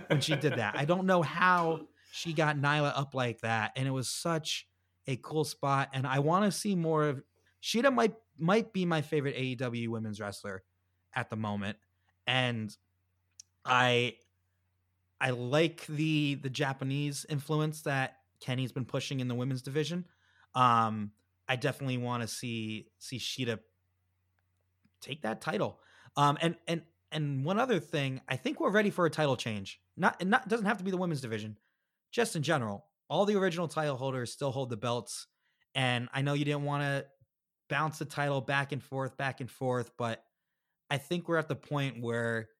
[0.08, 0.74] when she did that.
[0.76, 4.66] I don't know how she got Nyla up like that, and it was such
[5.06, 5.90] a cool spot.
[5.92, 7.22] And I want to see more of
[7.62, 7.92] Shida.
[7.92, 10.62] Might might be my favorite AEW women's wrestler
[11.14, 11.78] at the moment,
[12.26, 12.74] and
[13.64, 14.16] I
[15.20, 20.06] I like the the Japanese influence that Kenny's been pushing in the women's division.
[20.54, 21.12] Um,
[21.48, 23.58] I definitely want to see see Shida
[25.00, 25.78] take that title.
[26.16, 29.80] Um, and and and one other thing, I think we're ready for a title change.
[29.96, 31.58] Not not doesn't have to be the women's division,
[32.10, 32.86] just in general.
[33.08, 35.26] All the original title holders still hold the belts,
[35.74, 37.06] and I know you didn't want to
[37.74, 40.22] bounce the title back and forth, back and forth, but
[40.88, 42.50] I think we're at the point where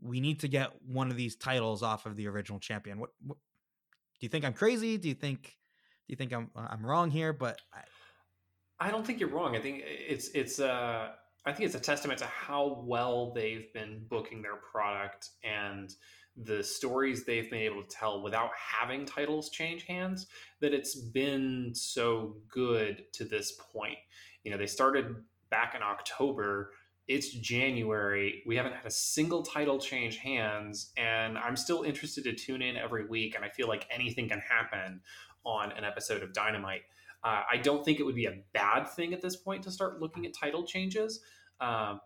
[0.00, 2.98] we need to get one of these titles off of the original champion.
[2.98, 3.36] What, what
[4.18, 4.42] do you think?
[4.42, 4.96] I'm crazy?
[4.96, 5.42] Do you think?
[5.42, 7.34] Do you think I'm I'm wrong here?
[7.34, 9.54] But I, I don't think you're wrong.
[9.54, 11.08] I think it's it's uh
[11.44, 15.94] I think it's a testament to how well they've been booking their product and
[16.36, 20.26] the stories they've been able to tell without having titles change hands
[20.60, 23.98] that it's been so good to this point.
[24.44, 25.16] You know, they started
[25.50, 26.70] back in October
[27.06, 28.42] it's January.
[28.46, 32.76] We haven't had a single title change hands, and I'm still interested to tune in
[32.76, 33.34] every week.
[33.34, 35.00] And I feel like anything can happen
[35.44, 36.82] on an episode of Dynamite.
[37.22, 40.00] Uh, I don't think it would be a bad thing at this point to start
[40.00, 41.20] looking at title changes.
[41.60, 41.96] Uh,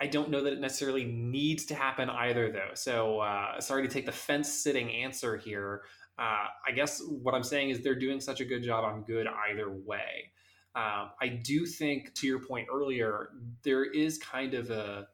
[0.00, 2.74] I don't know that it necessarily needs to happen either, though.
[2.74, 5.82] So uh, sorry to take the fence sitting answer here.
[6.18, 8.84] Uh, I guess what I'm saying is they're doing such a good job.
[8.84, 10.32] I'm good either way.
[10.78, 13.30] Um, I do think, to your point earlier,
[13.64, 15.08] there is kind of a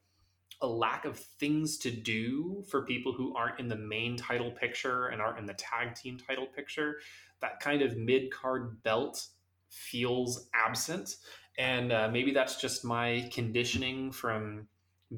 [0.61, 5.07] a lack of things to do for people who aren't in the main title picture
[5.07, 7.01] and aren't in the tag team title picture.
[7.41, 9.27] That kind of mid card belt
[9.71, 11.17] feels absent,
[11.57, 14.69] and uh, maybe that's just my conditioning from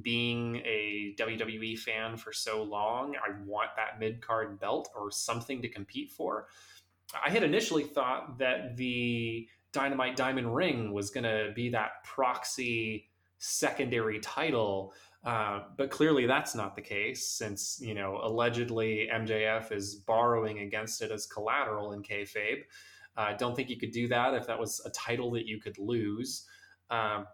[0.00, 3.16] being a WWE fan for so long.
[3.16, 6.46] I want that mid card belt or something to compete for.
[7.24, 13.11] I had initially thought that the Dynamite Diamond Ring was going to be that proxy
[13.37, 14.95] secondary title.
[15.23, 21.03] Uh, but clearly that's not the case since, you know, allegedly MJF is borrowing against
[21.03, 22.62] it as collateral in kayfabe.
[23.19, 25.61] I uh, don't think you could do that if that was a title that you
[25.61, 26.47] could lose.
[26.89, 27.27] Um,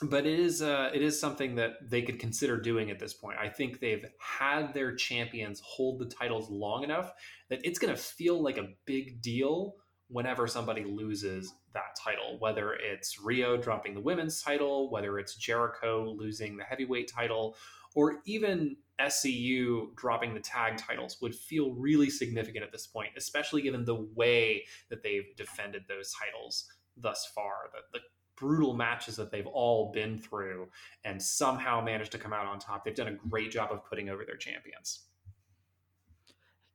[0.00, 3.38] but it is uh, it is something that they could consider doing at this point.
[3.38, 7.12] I think they've had their champions hold the titles long enough
[7.48, 9.76] that it's going to feel like a big deal
[10.12, 16.14] whenever somebody loses that title, whether it's Riho dropping the women's title, whether it's Jericho
[16.16, 17.56] losing the heavyweight title,
[17.94, 23.62] or even SCU dropping the tag titles would feel really significant at this point, especially
[23.62, 27.70] given the way that they've defended those titles thus far.
[27.72, 28.04] The, the
[28.36, 30.68] brutal matches that they've all been through
[31.04, 32.84] and somehow managed to come out on top.
[32.84, 35.06] They've done a great job of putting over their champions.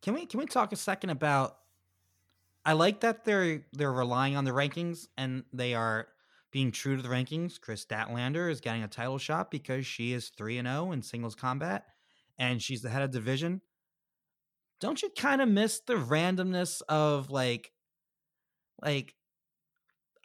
[0.01, 1.57] Can we can we talk a second about
[2.67, 6.09] I like that they're they're relying on the rankings and they are
[6.51, 7.61] being true to the rankings.
[7.61, 11.33] Kris Statlander is getting a title shot because she is 3 and 0 in singles
[11.33, 11.85] combat
[12.37, 13.61] and she's the head of division.
[14.81, 17.71] Don't you kind of miss the randomness of like
[18.83, 19.15] like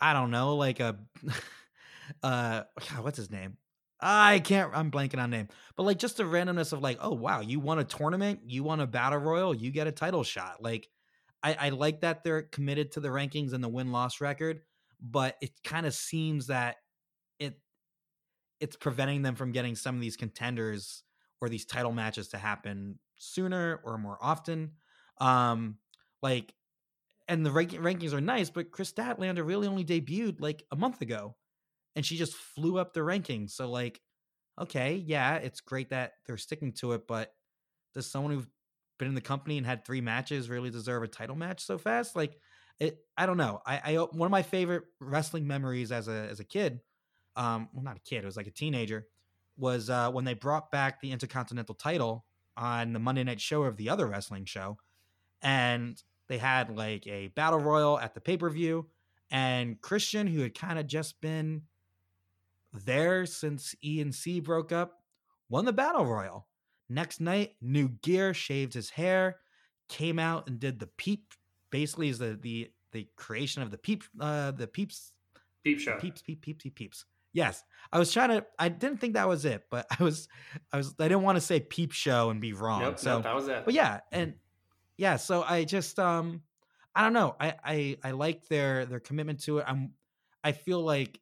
[0.01, 0.99] I don't know, like a
[2.25, 3.57] uh God, what's his name?
[4.01, 5.47] I can't I'm blanking on name.
[5.77, 8.81] But like just the randomness of like, oh wow, you won a tournament, you won
[8.81, 10.61] a battle royal, you get a title shot.
[10.61, 10.89] Like
[11.43, 14.61] I, I like that they're committed to the rankings and the win loss record,
[15.01, 16.77] but it kind of seems that
[17.39, 17.59] it
[18.61, 21.03] it's preventing them from getting some of these contenders
[21.41, 24.73] or these title matches to happen sooner or more often.
[25.21, 25.79] Um,
[26.23, 26.55] like
[27.29, 31.01] and the rank- rankings are nice, but Kris Statlander really only debuted like a month
[31.03, 31.37] ago,
[31.97, 33.51] and she just flew up the rankings.
[33.53, 34.01] So like,
[34.61, 37.33] okay, yeah, it's great that they're sticking to it, but
[37.95, 38.47] does someone who's
[39.03, 42.15] been in the company and had three matches really deserve a title match so fast?
[42.15, 42.37] Like,
[42.79, 43.61] it, I don't know.
[43.67, 46.79] I, I one of my favorite wrestling memories as a as a kid,
[47.35, 49.09] um, well, not a kid, it was like a teenager,
[49.57, 52.25] was uh, when they brought back the Intercontinental title
[52.57, 54.77] on the Monday night show of the other wrestling show,
[55.43, 58.87] and they had like a battle royal at the pay per view,
[59.33, 61.63] and Christian, who had kind of just been
[62.73, 65.03] there since E and C broke up,
[65.49, 66.47] won the battle royal.
[66.93, 69.41] Next night, new gear, shaved his hair,
[69.89, 71.33] came out and did the peep.
[71.71, 75.15] Basically, is the the the creation of the peep uh the peeps
[75.65, 77.07] peep show peeps peep peeps peep peeps.
[77.33, 78.47] Yes, I was trying to.
[78.59, 80.29] I didn't think that was it, but I was,
[80.71, 80.95] I was.
[80.99, 82.83] I didn't want to say peep show and be wrong.
[82.83, 83.65] Nope, so nope, that was it.
[83.65, 84.35] But yeah, and
[84.99, 86.43] yeah, so I just, um,
[86.95, 87.35] I don't know.
[87.41, 89.65] I I I like their their commitment to it.
[89.67, 89.93] I'm.
[90.45, 91.19] I feel like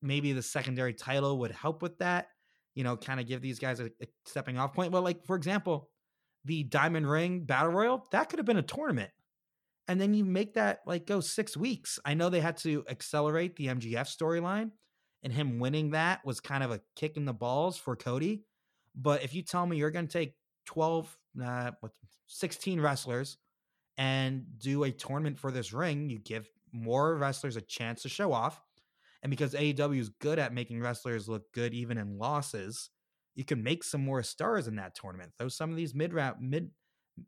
[0.00, 2.28] maybe the secondary title would help with that.
[2.80, 4.90] You know, kind of give these guys a, a stepping off point.
[4.90, 5.90] Well, like for example,
[6.46, 9.10] the Diamond Ring Battle Royal that could have been a tournament
[9.90, 11.98] and then you make that like go six weeks.
[12.04, 14.70] I know they had to accelerate the MJF storyline,
[15.24, 18.44] and him winning that was kind of a kick in the balls for Cody.
[18.94, 21.90] But if you tell me you're going to take 12, uh, what,
[22.28, 23.38] 16 wrestlers
[23.98, 28.32] and do a tournament for this ring, you give more wrestlers a chance to show
[28.32, 28.60] off.
[29.22, 32.90] And because AEW is good at making wrestlers look good even in losses,
[33.34, 35.32] you can make some more stars in that tournament.
[35.38, 36.70] Those some of these mid mid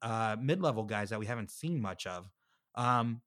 [0.00, 2.28] uh, mid level guys that we haven't seen much of.
[2.74, 3.20] Um,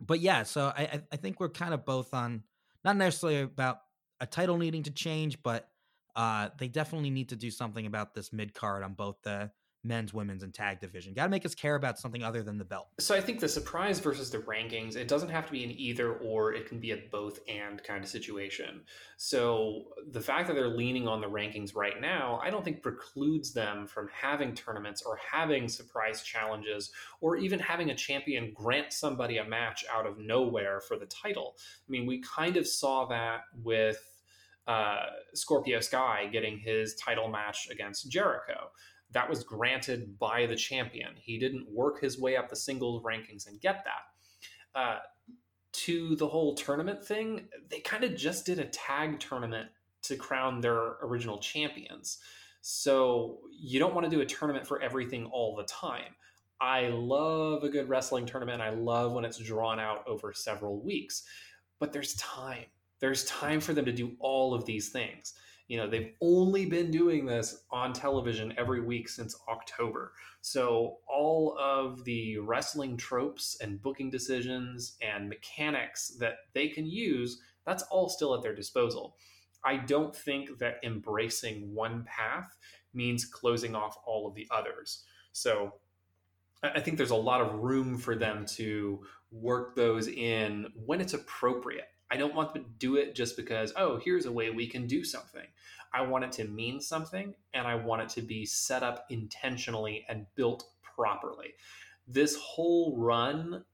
[0.00, 2.42] but yeah, so I I think we're kind of both on
[2.84, 3.78] not necessarily about
[4.20, 5.68] a title needing to change, but
[6.14, 9.50] uh, they definitely need to do something about this mid card on both the
[9.86, 11.14] men's, women's, and tag division.
[11.14, 12.88] Got to make us care about something other than the belt.
[12.98, 16.14] So I think the surprise versus the rankings, it doesn't have to be an either
[16.14, 18.80] or, it can be a both and kind of situation.
[19.16, 23.52] So the fact that they're leaning on the rankings right now, I don't think precludes
[23.52, 29.38] them from having tournaments or having surprise challenges or even having a champion grant somebody
[29.38, 31.54] a match out of nowhere for the title.
[31.56, 33.98] I mean, we kind of saw that with
[34.66, 38.70] uh, Scorpio Sky getting his title match against Jericho
[39.12, 41.10] that was granted by the champion.
[41.16, 44.78] He didn't work his way up the singles rankings and get that.
[44.78, 44.98] Uh,
[45.72, 49.68] to the whole tournament thing, they kind of just did a tag tournament
[50.02, 52.18] to crown their original champions.
[52.62, 56.14] So you don't want to do a tournament for everything all the time.
[56.60, 58.62] I love a good wrestling tournament.
[58.62, 61.24] I love when it's drawn out over several weeks,
[61.78, 62.64] but there's time.
[62.98, 65.34] There's time for them to do all of these things.
[65.68, 70.12] You know, they've only been doing this on television every week since October.
[70.40, 77.40] So all of the wrestling tropes and booking decisions and mechanics that they can use,
[77.64, 79.16] that's all still at their disposal.
[79.64, 82.56] I don't think that embracing one path
[82.94, 85.02] means closing off all of the others.
[85.32, 85.74] So
[86.62, 89.02] I think there's a lot of room for them to
[89.32, 91.88] work those in when it's appropriate.
[92.10, 94.86] I don't want them to do it just because, oh, here's a way we can
[94.86, 95.46] do something.
[95.92, 100.04] I want it to mean something and I want it to be set up intentionally
[100.08, 101.54] and built properly.
[102.06, 103.64] This whole run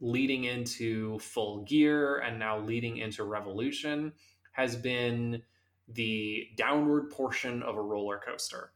[0.00, 4.12] leading into full gear and now leading into revolution
[4.52, 5.42] has been
[5.88, 8.72] the downward portion of a roller coaster.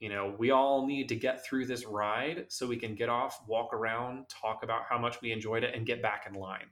[0.00, 3.42] You know, we all need to get through this ride so we can get off,
[3.46, 6.66] walk around, talk about how much we enjoyed it, and get back in line.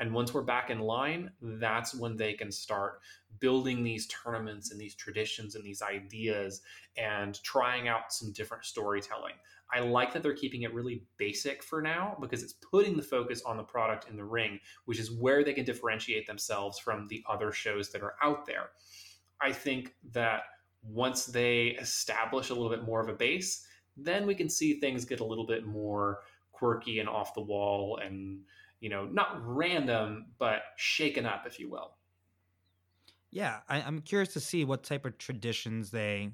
[0.00, 3.00] And once we're back in line, that's when they can start
[3.40, 6.62] building these tournaments and these traditions and these ideas
[6.96, 9.34] and trying out some different storytelling.
[9.72, 13.42] I like that they're keeping it really basic for now because it's putting the focus
[13.44, 17.22] on the product in the ring, which is where they can differentiate themselves from the
[17.28, 18.70] other shows that are out there.
[19.40, 20.42] I think that
[20.82, 25.04] once they establish a little bit more of a base, then we can see things
[25.04, 26.20] get a little bit more
[26.52, 28.40] quirky and off the wall and
[28.80, 31.92] you know, not random, but shaken up, if you will.
[33.30, 36.30] Yeah, I, am curious to see what type of traditions they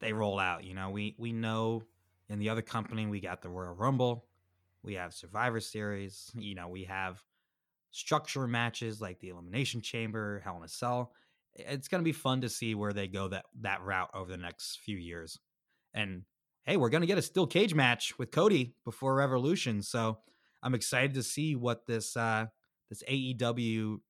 [0.00, 0.64] they roll out.
[0.64, 1.82] You know, we we know
[2.28, 4.26] in the other company we got the Royal Rumble,
[4.82, 7.22] we have Survivor Series, you know, we have
[7.90, 11.12] structure matches like the Elimination Chamber, Hell in a Cell.
[11.54, 14.36] It's going to be fun to see where they go that that route over the
[14.36, 15.40] next few years.
[15.92, 16.22] And
[16.62, 20.18] hey, we're going to get a steel cage match with Cody before Revolution, so
[20.62, 22.46] I'm excited to see what this uh
[22.88, 24.00] this AEW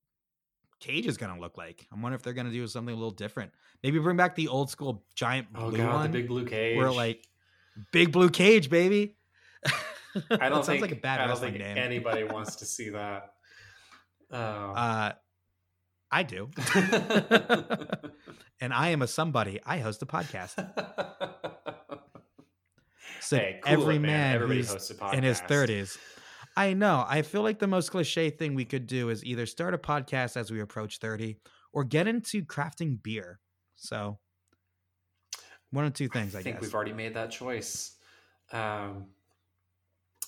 [0.81, 1.87] cage is going to look like.
[1.93, 3.53] I'm wondering if they're going to do something a little different.
[3.83, 6.77] Maybe bring back the old school giant oh, blue God, one, the big blue cage.
[6.77, 7.27] Where like
[7.93, 9.17] big blue cage, baby.
[10.31, 11.79] I don't sounds think like a bad I don't wrestling think name.
[11.79, 13.33] anybody wants to see that.
[14.31, 15.13] Um, uh,
[16.11, 16.49] I do,
[18.61, 19.61] and I am a somebody.
[19.65, 20.55] I host a podcast.
[23.21, 25.99] So hey, cool every it, man Everybody who's hosts a podcast in his thirties.
[26.59, 27.05] I know.
[27.09, 30.37] I feel like the most cliche thing we could do is either start a podcast
[30.37, 31.39] as we approach thirty,
[31.73, 33.39] or get into crafting beer.
[33.77, 34.19] So
[35.71, 36.63] one of two things, I, I think guess.
[36.63, 37.93] we've already made that choice.
[38.53, 39.07] Um,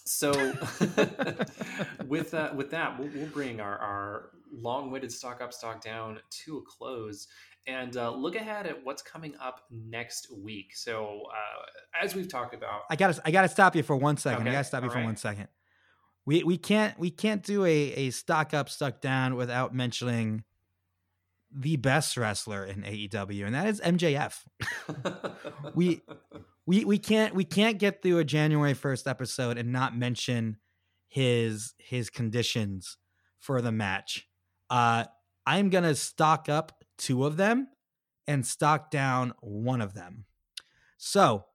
[0.05, 0.31] so
[2.07, 6.59] with that, with that, we'll, we'll bring our, our long-winded stock up, stock down to
[6.59, 7.27] a close,
[7.67, 10.77] and uh, look ahead at what's coming up next week.
[10.77, 14.47] So uh, as we've talked about, I gotta I gotta stop you for one second.
[14.47, 15.07] I gotta stop you all for right.
[15.07, 15.49] one second.
[16.27, 20.45] We we can't we can't do a, a stock up, stuck down without mentioning
[21.53, 24.45] the best wrestler in AEW, and that is MJF.
[25.75, 26.03] We-
[26.67, 30.59] We we can't we can't get through a January first episode and not mention
[31.09, 32.97] his his conditions
[33.41, 34.29] for the match.
[34.69, 35.07] Uh
[35.47, 37.69] I'm gonna stock up two of them
[38.29, 40.27] and stock down one of them.
[40.97, 41.47] So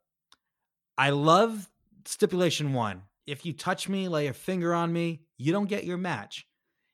[0.98, 1.70] I love
[2.06, 3.04] stipulation one.
[3.28, 6.46] If you touch me, lay a finger on me, you don't get your match.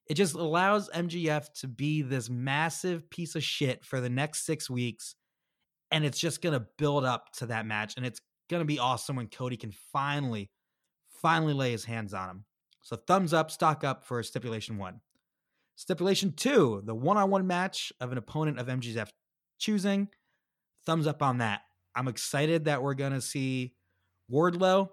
[0.07, 4.69] It just allows MJF to be this massive piece of shit for the next six
[4.69, 5.15] weeks.
[5.91, 7.93] And it's just going to build up to that match.
[7.97, 10.49] And it's going to be awesome when Cody can finally,
[11.21, 12.45] finally lay his hands on him.
[12.81, 15.01] So thumbs up, stock up for stipulation one.
[15.75, 19.09] Stipulation two, the one on one match of an opponent of MJF
[19.59, 20.09] choosing.
[20.85, 21.61] Thumbs up on that.
[21.95, 23.73] I'm excited that we're going to see
[24.31, 24.89] Wardlow.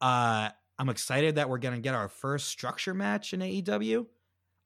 [0.00, 0.50] Uh,
[0.80, 4.06] I'm excited that we're going to get our first structure match in AEW.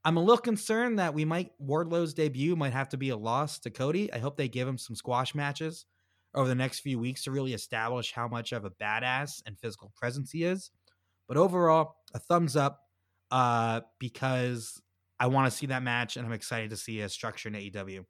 [0.04, 3.58] I'm a little concerned that we might Wardlow's debut might have to be a loss
[3.58, 4.12] to Cody.
[4.12, 5.86] I hope they give him some squash matches
[6.32, 9.92] over the next few weeks to really establish how much of a badass and physical
[9.96, 10.70] presence he is.
[11.26, 12.82] But overall, a thumbs up
[13.32, 14.80] uh, because
[15.18, 18.04] I want to see that match and I'm excited to see a structure in AEW.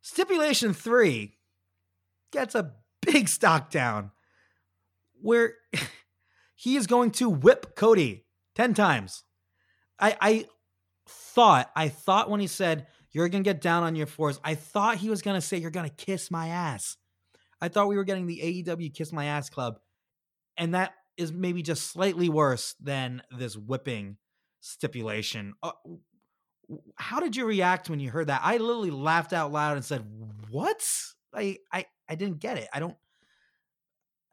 [0.00, 1.36] Stipulation three
[2.32, 2.72] gets a
[3.02, 4.10] big stock down
[5.20, 5.56] where
[6.54, 8.24] he is going to whip Cody
[8.54, 9.24] 10 times.
[9.98, 10.44] I I
[11.08, 14.96] thought I thought when he said you're gonna get down on your fours, I thought
[14.96, 16.96] he was gonna say you're gonna kiss my ass.
[17.60, 19.78] I thought we were getting the AEW kiss my ass club,
[20.56, 24.16] and that is maybe just slightly worse than this whipping
[24.60, 25.54] stipulation.
[25.62, 25.72] Uh,
[26.96, 28.40] how did you react when you heard that?
[28.42, 30.04] I literally laughed out loud and said,
[30.50, 30.84] "What?
[31.32, 32.68] I I I didn't get it.
[32.72, 32.96] I don't."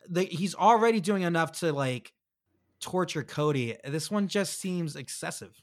[0.09, 2.13] The, he's already doing enough to like
[2.79, 3.77] torture Cody.
[3.85, 5.61] This one just seems excessive.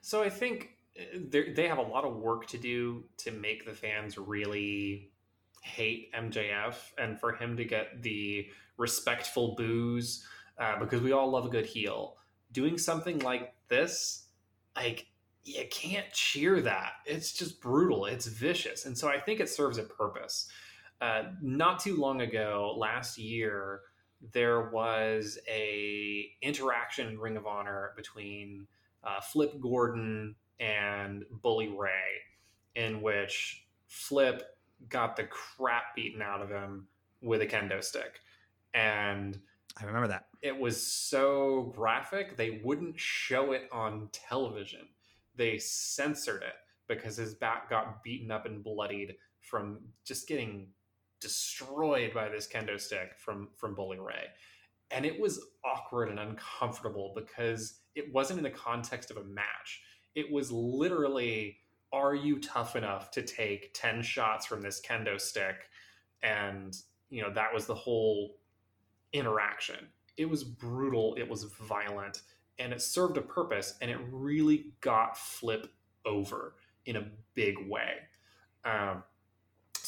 [0.00, 1.18] So I think uh,
[1.54, 5.10] they have a lot of work to do to make the fans really
[5.62, 10.24] hate MJF, and for him to get the respectful boos
[10.58, 12.16] uh, because we all love a good heel.
[12.52, 14.26] Doing something like this,
[14.76, 15.06] like
[15.44, 16.92] you can't cheer that.
[17.04, 18.06] It's just brutal.
[18.06, 20.48] It's vicious, and so I think it serves a purpose.
[21.00, 23.82] Uh, not too long ago, last year,
[24.32, 28.66] there was a interaction in Ring of Honor between
[29.04, 31.92] uh, Flip Gordon and Bully Ray,
[32.74, 34.42] in which Flip
[34.88, 36.88] got the crap beaten out of him
[37.22, 38.20] with a kendo stick.
[38.74, 39.38] And
[39.80, 40.26] I remember that.
[40.42, 44.88] it was so graphic, they wouldn't show it on television.
[45.36, 46.54] They censored it
[46.88, 50.68] because his back got beaten up and bloodied from just getting
[51.20, 54.26] destroyed by this kendo stick from from Bully Ray.
[54.90, 59.82] And it was awkward and uncomfortable because it wasn't in the context of a match.
[60.14, 61.58] It was literally
[61.92, 65.68] are you tough enough to take 10 shots from this kendo stick
[66.22, 66.76] and
[67.10, 68.36] you know that was the whole
[69.12, 72.22] interaction it was brutal it was violent
[72.58, 75.68] and it served a purpose and it really got flip
[76.04, 77.92] over in a big way
[78.64, 79.02] um,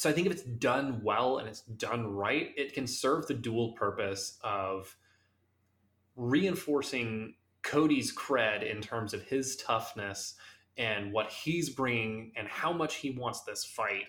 [0.01, 3.35] so i think if it's done well and it's done right it can serve the
[3.35, 4.97] dual purpose of
[6.15, 10.33] reinforcing cody's cred in terms of his toughness
[10.75, 14.05] and what he's bringing and how much he wants this fight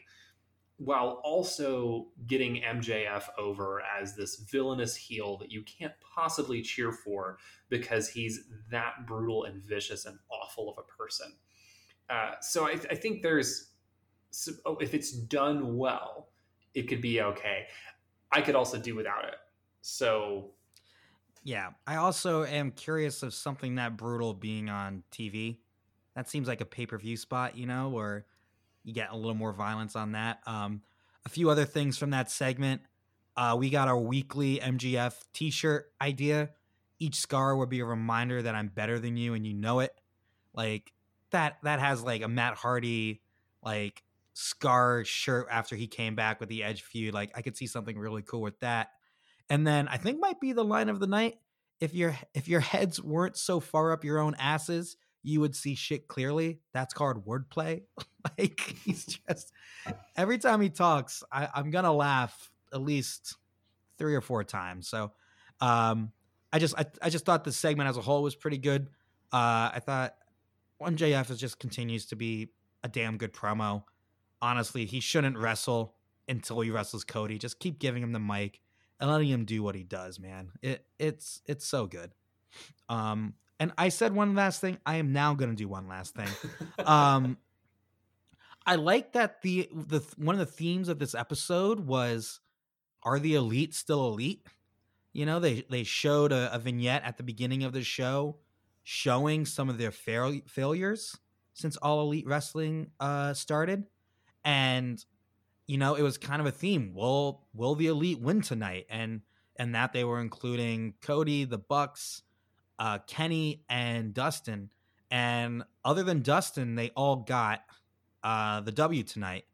[0.78, 7.38] while also getting MJF over as this villainous heel that you can't possibly cheer for
[7.68, 8.40] because he's
[8.70, 11.34] that brutal and vicious and awful of a person.
[12.10, 13.71] Uh, so I, I think there's,
[14.80, 16.28] if it's done well,
[16.74, 17.66] it could be okay.
[18.32, 19.36] I could also do without it.
[19.82, 20.52] So
[21.44, 21.70] Yeah.
[21.86, 25.58] I also am curious of something that brutal being on TV.
[26.14, 28.26] That seems like a pay per view spot, you know, where
[28.84, 30.40] you get a little more violence on that.
[30.46, 30.82] Um,
[31.24, 32.82] a few other things from that segment.
[33.36, 36.50] Uh, we got our weekly MJF t shirt idea.
[36.98, 39.94] each scar would be a reminder that I'm better than you and you know it.
[40.54, 40.92] Like
[41.30, 43.22] that that has like a Matt Hardy
[43.64, 44.02] like
[44.34, 47.14] scar shirt after he came back with the Edge feud.
[47.14, 48.90] Like I could see something really cool with that.
[49.48, 51.38] And then I think might be the line of the night.
[51.80, 55.74] If your if your heads weren't so far up your own asses, you would see
[55.74, 56.60] shit clearly.
[56.72, 57.82] That's called wordplay.
[58.38, 59.52] like he's just
[60.16, 63.36] every time he talks, I, I'm gonna laugh at least
[63.98, 64.88] three or four times.
[64.88, 65.12] So
[65.60, 66.12] um
[66.52, 68.88] I just I, I just thought the segment as a whole was pretty good.
[69.32, 70.14] Uh I thought
[70.78, 72.48] one JF is just continues to be
[72.82, 73.84] a damn good promo.
[74.42, 75.94] Honestly, he shouldn't wrestle
[76.28, 77.38] until he wrestles Cody.
[77.38, 78.60] Just keep giving him the mic
[79.00, 80.50] and letting him do what he does, man.
[80.60, 82.12] It it's it's so good.
[82.88, 84.78] Um and I said one last thing.
[84.84, 86.28] I am now going to do one last thing.
[86.84, 87.38] um
[88.66, 92.40] I like that the the one of the themes of this episode was
[93.04, 94.46] are the elite still elite?
[95.12, 98.38] You know, they they showed a, a vignette at the beginning of the show
[98.82, 101.16] showing some of their fail- failures
[101.54, 103.86] since all elite wrestling uh started
[104.44, 105.04] and
[105.66, 106.92] you know it was kind of a theme.
[106.94, 108.86] Will will the elite win tonight?
[108.90, 109.22] And
[109.56, 112.22] and that they were including cody the bucks
[112.78, 114.70] uh kenny and dustin.
[115.10, 117.60] And other than dustin they all got
[118.22, 119.44] uh the w tonight.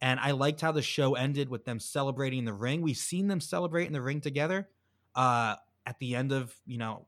[0.00, 2.82] And i liked how the show ended with them celebrating in the ring.
[2.82, 4.68] We've seen them celebrate in the ring together
[5.14, 7.06] uh at the end of you know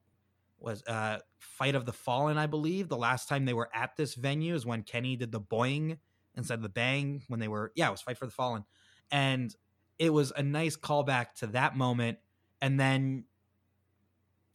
[0.58, 2.88] was uh fight of the fallen i believe.
[2.88, 5.98] The last time they were at this venue is when kenny did the boing
[6.40, 8.64] instead of the bang when they were yeah it was fight for the fallen.
[9.10, 9.54] And
[9.98, 12.18] it was a nice callback to that moment.
[12.60, 13.24] And then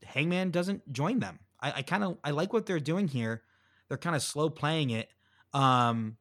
[0.04, 1.40] hangman doesn't join them.
[1.60, 3.44] I, I kind of i like what they're doing here.
[3.88, 5.10] They're kind of slow playing it.
[5.54, 6.18] Um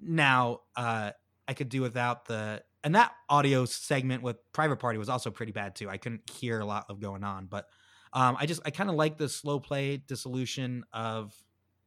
[0.00, 1.10] now uh
[1.46, 5.52] i could do without the and that audio segment with private party was also pretty
[5.52, 5.88] bad too.
[5.88, 7.46] I couldn't hear a lot of going on.
[7.46, 7.66] But
[8.12, 11.34] um, I just I kind of like the slow play dissolution of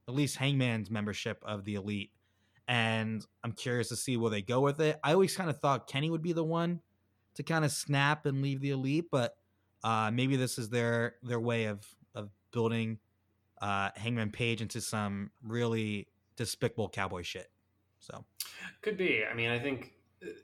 [0.08, 2.12] at least Hangman's membership of the Elite,
[2.68, 5.00] and I'm curious to see where they go with it.
[5.04, 6.82] I always kind of thought Kenny would be the one
[7.36, 9.36] to kind of snap and leave the Elite, but
[9.84, 13.00] uh, maybe this is their their way of of building
[13.62, 17.50] uh, Hangman Page into some really despicable cowboy shit.
[18.00, 18.26] So
[18.82, 19.24] could be.
[19.30, 19.94] I mean, I think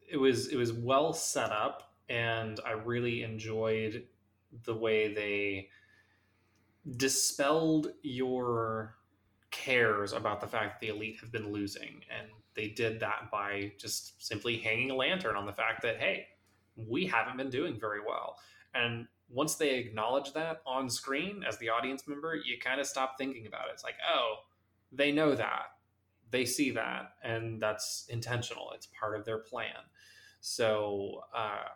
[0.09, 4.05] it was it was well set up, and I really enjoyed
[4.65, 5.69] the way they
[6.97, 8.95] dispelled your
[9.53, 12.01] cares about the fact that the elite have been losing.
[12.09, 16.27] And they did that by just simply hanging a lantern on the fact that hey
[16.75, 18.37] we haven't been doing very well.
[18.73, 23.15] And once they acknowledge that on screen as the audience member you kind of stop
[23.17, 23.73] thinking about it.
[23.73, 24.37] It's like oh
[24.91, 25.67] they know that.
[26.31, 27.13] They see that.
[27.23, 28.71] And that's intentional.
[28.73, 29.85] It's part of their plan.
[30.41, 31.69] So uh,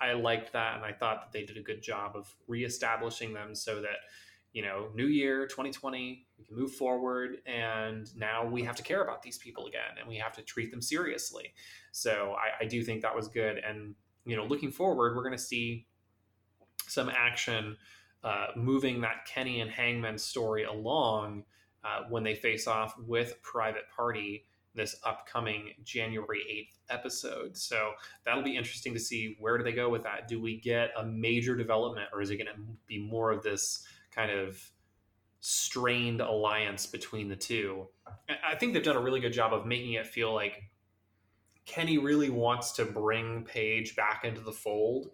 [0.00, 3.54] I liked that, and I thought that they did a good job of reestablishing them
[3.54, 3.98] so that
[4.54, 9.02] you know, new year 2020, we can move forward, and now we have to care
[9.02, 11.52] about these people again, and we have to treat them seriously.
[11.90, 15.36] So I, I do think that was good, and you know, looking forward, we're going
[15.36, 15.86] to see
[16.86, 17.76] some action
[18.22, 21.44] uh, moving that Kenny and Hangman story along
[21.82, 27.56] uh, when they face off with Private Party this upcoming January 8th episode.
[27.56, 27.92] So
[28.24, 30.26] that'll be interesting to see where do they go with that.
[30.26, 33.84] Do we get a major development or is it going to be more of this
[34.14, 34.60] kind of
[35.40, 37.88] strained alliance between the two?
[38.46, 40.62] I think they've done a really good job of making it feel like
[41.66, 45.10] Kenny really wants to bring Page back into the fold.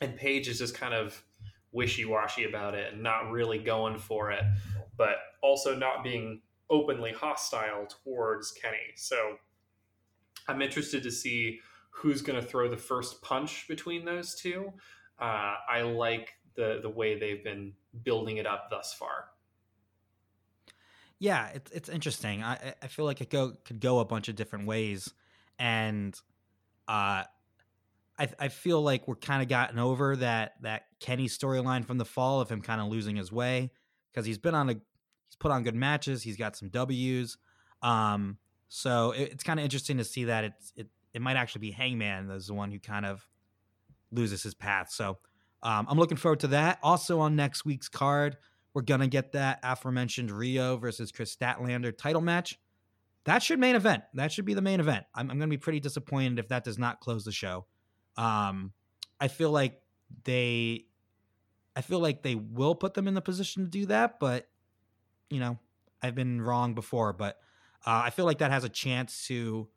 [0.00, 1.22] And Page is just kind of
[1.72, 4.42] wishy washy about it and not really going for it,
[4.96, 6.40] but also not being
[6.70, 8.94] openly hostile towards Kenny.
[8.96, 9.36] So
[10.46, 14.72] I'm interested to see who's going to throw the first punch between those two.
[15.20, 19.30] Uh, I like the the way they've been building it up thus far.
[21.20, 22.42] Yeah, it's it's interesting.
[22.42, 25.14] I I feel like it go could go a bunch of different ways,
[25.58, 26.14] and
[26.86, 27.24] uh,
[28.18, 32.04] I I feel like we're kind of gotten over that that Kenny storyline from the
[32.04, 33.70] fall of him kind of losing his way
[34.10, 36.22] because he's been on a he's put on good matches.
[36.22, 37.38] He's got some W's.
[37.82, 38.38] Um,
[38.68, 41.70] so it, it's kind of interesting to see that it's it it might actually be
[41.70, 43.26] Hangman as the one who kind of
[44.10, 44.90] loses his path.
[44.90, 45.18] So
[45.62, 46.78] um, I'm looking forward to that.
[46.82, 48.36] Also on next week's card,
[48.74, 52.58] we're gonna get that aforementioned Riho versus Kris Statlander title match.
[53.24, 54.04] That should main event.
[54.14, 55.04] That should be the main event.
[55.14, 57.66] I'm, I'm gonna be pretty disappointed if that does not close the show.
[58.16, 58.72] Um,
[59.20, 59.80] I feel like
[60.24, 60.86] they,
[61.74, 64.48] I feel like they will put them in the position to do that, but
[65.30, 65.58] you know,
[66.02, 67.38] I've been wrong before, but
[67.86, 69.68] uh, I feel like that has a chance to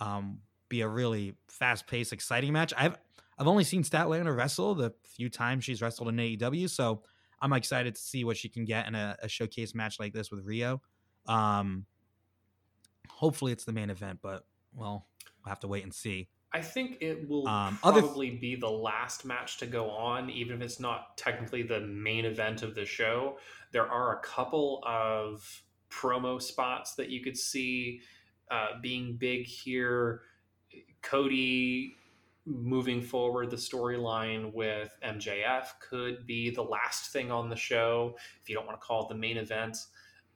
[0.00, 2.72] um, be a really fast paced, exciting match.
[2.76, 2.96] I've
[3.38, 7.02] I've only seen Statlander wrestle the few times she's wrestled in AEW, so
[7.40, 10.30] I'm excited to see what she can get in a, a showcase match like this
[10.30, 10.80] with Riho.
[11.26, 11.86] Um,
[13.08, 15.06] hopefully, it's the main event, but well,
[15.44, 16.28] we'll have to wait and see.
[16.52, 20.62] I think it will Um, probably be the last match to go on, even if
[20.62, 23.38] it's not technically the main event of the show.
[23.70, 28.00] There are a couple of promo spots that you could see
[28.50, 30.22] uh, being big here.
[31.02, 31.97] Cody
[32.48, 38.48] moving forward the storyline with MJF could be the last thing on the show if
[38.48, 39.76] you don't want to call it the main event.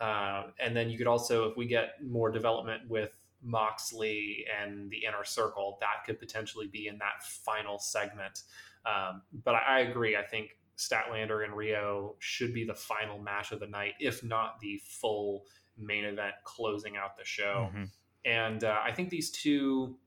[0.00, 3.10] Uh, and then you could also, if we get more development with
[3.42, 8.42] Moxley and the inner circle, that could potentially be in that final segment.
[8.84, 10.16] Um, but I, I agree.
[10.16, 14.60] I think Statlander and Riho should be the final match of the night, if not
[14.60, 15.44] the full
[15.78, 17.70] main event closing out the show.
[17.72, 17.90] Mhm.
[18.24, 19.98] And uh, I think these two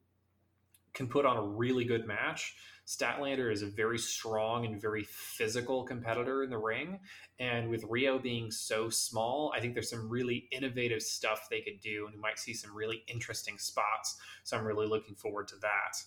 [0.95, 2.55] can put on a really good match.
[2.87, 6.99] Statlander is a very strong and very physical competitor in the ring.
[7.39, 11.79] And with Riho being so small, I think there's some really innovative stuff they could
[11.81, 14.17] do, and we might see some really interesting spots.
[14.43, 16.03] So I'm really looking forward to that.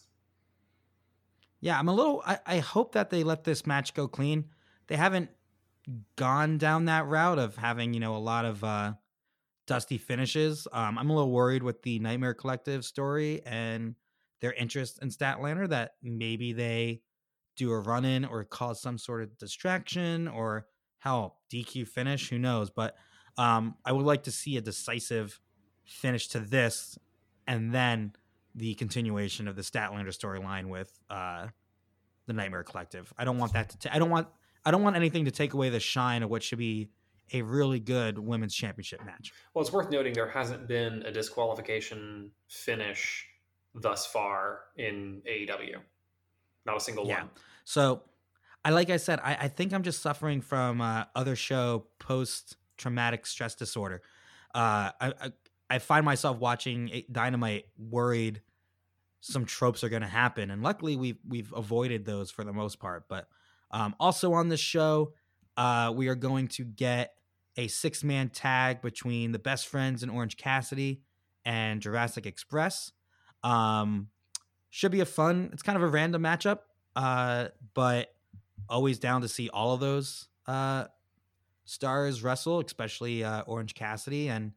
[1.60, 2.22] Yeah, I'm a little.
[2.24, 4.44] I, I hope that they let this match go clean.
[4.86, 5.30] They haven't
[6.16, 8.92] gone down that route of having you know a lot of uh,
[9.66, 10.68] dusty finishes.
[10.72, 13.96] Um, I'm a little worried with the Nightmare Collective story and
[14.40, 17.00] their interest in Statlander that maybe they
[17.56, 20.66] do a run in or cause some sort of distraction or
[20.98, 22.28] hell DQ finish.
[22.30, 22.70] Who knows?
[22.70, 22.96] But
[23.36, 25.40] um, I would like to see a decisive
[25.84, 26.98] finish to this,
[27.46, 28.12] and then
[28.54, 31.46] the continuation of the Statlander storyline with uh,
[32.26, 33.12] the Nightmare Collective.
[33.16, 33.78] I don't want that to.
[33.78, 34.28] ta- I don't want.
[34.64, 36.90] I don't want anything to take away the shine of what should be
[37.32, 39.32] a really good women's championship match.
[39.54, 43.27] Well, it's worth noting there hasn't been a disqualification finish
[43.80, 45.78] thus far in AEW.
[46.66, 47.20] Not a single Yeah.
[47.20, 47.30] one.
[47.64, 48.02] So,
[48.64, 52.56] I like I said, I, I think I'm just suffering from uh, other show post
[52.76, 54.02] traumatic stress disorder.
[54.54, 55.32] Uh, I, I
[55.70, 58.42] I find myself watching Dynamite worried
[59.20, 62.78] some tropes are going to happen, and luckily we've we've avoided those for the most
[62.78, 63.08] part.
[63.08, 63.28] But
[63.70, 65.12] um, also on this show,
[65.56, 67.14] uh, we are going to get
[67.56, 71.02] a six man tag between the best friends in Orange Cassidy
[71.44, 72.92] and Jurassic Express.
[73.42, 74.08] Um,
[74.70, 75.50] should be a fun.
[75.52, 76.60] It's kind of a random matchup,
[76.94, 78.14] uh, but
[78.68, 80.84] always down to see all of those uh,
[81.64, 84.52] stars wrestle, especially uh, Orange Cassidy and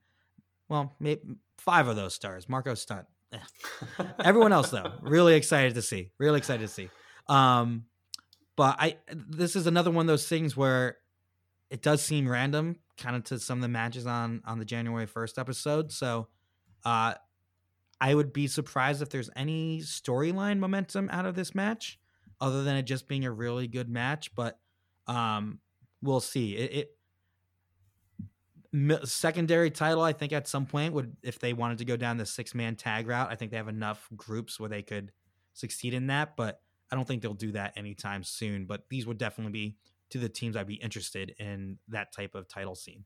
[0.68, 1.22] well, maybe
[1.58, 2.48] five of those stars.
[2.48, 3.06] Marco Stunt.
[3.34, 3.38] Eh.
[4.24, 6.12] Everyone else though, really excited to see.
[6.18, 6.90] Really excited to see.
[7.28, 7.86] Um,
[8.56, 10.98] but I this is another one of those things where
[11.70, 15.06] it does seem random, kind of to some of the matches on on the January
[15.06, 15.92] first episode.
[15.92, 16.28] So,
[16.84, 17.16] uh,
[18.02, 22.00] I would be surprised if there's any storyline momentum out of this match,
[22.42, 24.34] other than it just being a really good match.
[24.34, 24.60] But
[25.06, 25.60] um,
[26.02, 26.56] we'll see.
[26.56, 26.74] It,
[28.74, 32.18] it secondary title, I think at some point would, if they wanted to go down
[32.18, 35.12] the six man tag route, I think they have enough groups where they could
[35.54, 36.36] succeed in that.
[36.36, 36.60] But
[36.92, 38.66] I don't think they'll do that anytime soon.
[38.66, 39.76] But these would definitely be
[40.10, 43.06] to the teams I'd be interested in that type of title scene.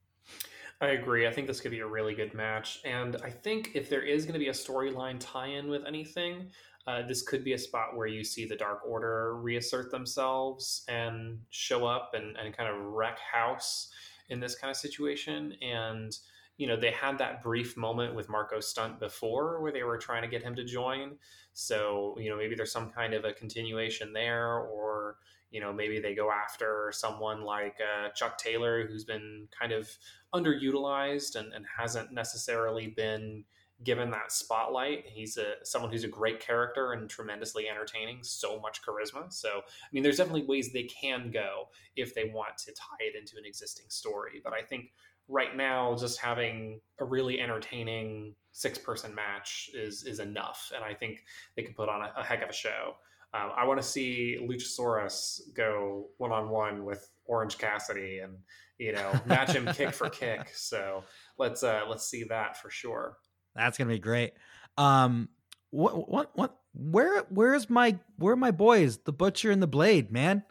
[0.82, 1.26] I agree.
[1.26, 2.82] I think this could be a really good match.
[2.84, 6.52] And I think if there is going to be a storyline tie in with anything,
[6.86, 11.40] uh, this could be a spot where you see the Dark Order reassert themselves and
[11.50, 13.90] show up and, and kind of wreck house
[14.30, 15.56] in this kind of situation.
[15.62, 16.16] And,
[16.58, 20.24] you know, they had that brief moment with Marco Stunt before where they were trying
[20.24, 21.16] to get him to join.
[21.54, 25.16] So, you know, maybe there's some kind of a continuation there or,
[25.56, 29.90] you know, maybe they go after someone like uh, Chuck Taylor, who's been kind of
[30.34, 33.46] underutilized and, and hasn't necessarily been
[33.82, 35.06] given that spotlight.
[35.08, 39.32] He's a someone who's a great character and tremendously entertaining, so much charisma.
[39.32, 43.16] So, I mean, there's definitely ways they can go if they want to tie it
[43.18, 44.42] into an existing story.
[44.44, 44.92] But I think
[45.30, 50.94] right now, just having a really entertaining six person match is is enough, and I
[50.94, 51.24] think
[51.56, 52.96] they can put on a, a heck of a show.
[53.36, 58.38] Um, I want to see Luchasaurus go one on one with Orange Cassidy and
[58.78, 60.52] you know match him kick for kick.
[60.54, 61.04] So
[61.38, 63.18] let's uh, let's see that for sure.
[63.56, 64.34] That's gonna be great.
[64.78, 65.30] Um,
[65.72, 66.58] what what what?
[66.74, 68.98] Where where's my where are my boys?
[68.98, 70.44] The butcher and the blade, man.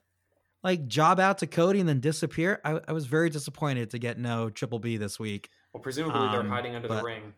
[0.62, 2.60] Like job out to Cody and then disappear.
[2.64, 5.50] I, I was very disappointed to get no Triple B this week.
[5.74, 7.34] Well, presumably Um, they're hiding under the ring.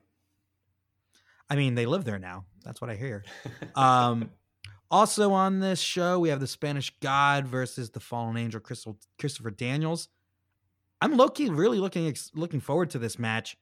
[1.50, 2.44] I mean, they live there now.
[2.64, 3.24] That's what I hear.
[3.74, 4.30] Um,
[4.90, 10.08] also on this show, we have the Spanish God versus the Fallen Angel, Christopher Daniels.
[11.00, 13.56] I'm looking really looking looking forward to this match.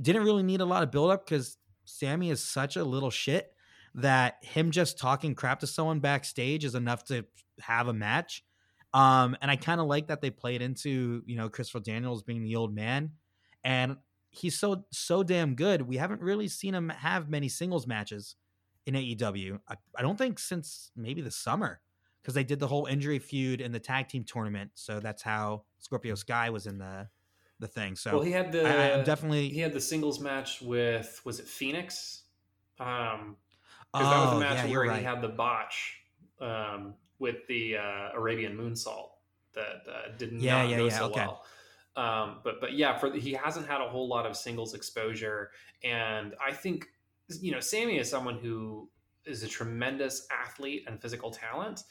[0.00, 3.52] Didn't really need a lot of build up because Sammy is such a little shit
[3.94, 7.24] that him just talking crap to someone backstage is enough to
[7.60, 8.44] have a match.
[8.92, 12.42] Um, and I kind of like that they played into you know Christopher Daniels being
[12.42, 13.12] the old man,
[13.64, 13.96] and
[14.30, 15.82] he's so so damn good.
[15.82, 18.36] We haven't really seen him have many singles matches
[18.86, 19.60] in AEW.
[19.68, 21.80] I, I don't think since maybe the summer
[22.22, 24.72] because they did the whole injury feud in the tag team tournament.
[24.74, 27.08] So that's how Scorpio Sky was in the
[27.58, 27.96] the thing.
[27.96, 31.40] So well, he had the I, I definitely he had the singles match with was
[31.40, 32.24] it Fenix?
[32.78, 33.36] Um,
[33.92, 36.00] because because that was the match Oh, yeah, where you're he had the botch
[36.40, 39.10] um, with the uh, Arabian moonsault
[39.54, 41.24] that uh, did Yeah, not yeah, go yeah, so okay.
[41.24, 41.44] well.
[41.96, 45.50] Um, but but yeah, for the, he hasn't had a whole lot of singles exposure,
[45.82, 46.88] and I think
[47.28, 48.88] you know Sammy is someone who
[49.24, 51.82] is a tremendous athlete and physical talent,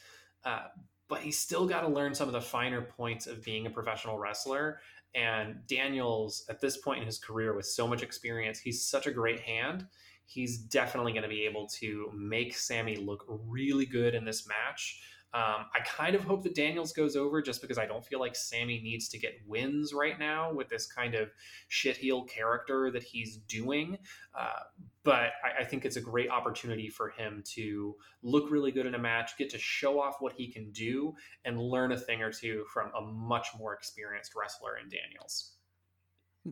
[0.45, 0.63] uh,
[1.07, 4.17] but he's still got to learn some of the finer points of being a professional
[4.17, 4.79] wrestler.
[5.13, 9.11] And Daniels, at this point in his career, with so much experience, he's such a
[9.11, 9.87] great hand.
[10.25, 15.01] He's definitely going to be able to make Sammy look really good in this match.
[15.35, 18.37] Um, I kind of hope that Daniels goes over just because I don't feel like
[18.37, 21.29] Sammy needs to get wins right now with this kind of
[21.67, 23.97] shit heel character that he's doing.
[24.33, 24.61] Uh,
[25.03, 28.95] but I, I think it's a great opportunity for him to look really good in
[28.95, 31.13] a match, get to show off what he can do,
[31.43, 35.51] and learn a thing or two from a much more experienced wrestler in Daniels.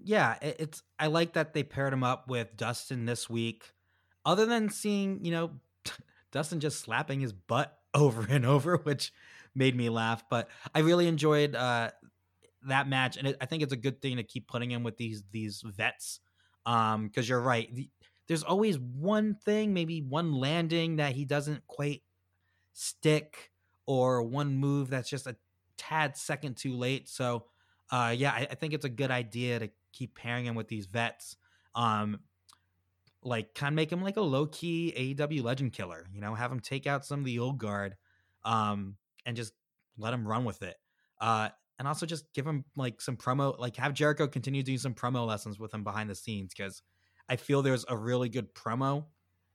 [0.04, 3.72] yeah, it's I like that they paired him up with Dustin this week.
[4.26, 5.52] Other than seeing, you know,
[6.32, 9.14] Dustin just slapping his butt over and over, which
[9.56, 10.24] made me laugh.
[10.30, 11.92] But I really enjoyed uh,
[12.68, 14.98] that match, and it, I think it's a good thing to keep putting him with
[14.98, 16.20] these these vets.
[16.66, 17.90] Um, because you're right, the,
[18.28, 22.04] there's always one thing, maybe one landing that he doesn't quite
[22.74, 23.52] stick,
[23.86, 25.36] or one move that's just a
[25.78, 27.10] tad second too late.
[27.10, 27.46] So,
[27.92, 30.86] uh, yeah, I, I think it's a good idea to keep pairing him with these
[30.86, 31.36] vets.
[31.76, 32.22] Um,
[33.26, 36.52] like kind of make him like a low key AEW legend killer, you know, have
[36.52, 37.96] him take out some of the old guard,
[38.44, 38.96] um,
[39.26, 39.54] and just
[39.98, 40.76] let him run with it.
[41.20, 41.50] Uh,
[41.80, 45.26] and also just give him like some promo, like have Jericho continue doing some promo
[45.26, 46.82] lessons with him behind the scenes because
[47.30, 49.06] I feel there's a really good promo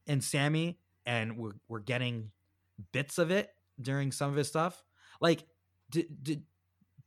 [0.07, 2.31] in Sammy, and we're we're getting
[2.93, 3.51] bits of it
[3.81, 4.83] during some of his stuff.
[5.21, 5.45] Like,
[5.91, 6.43] did did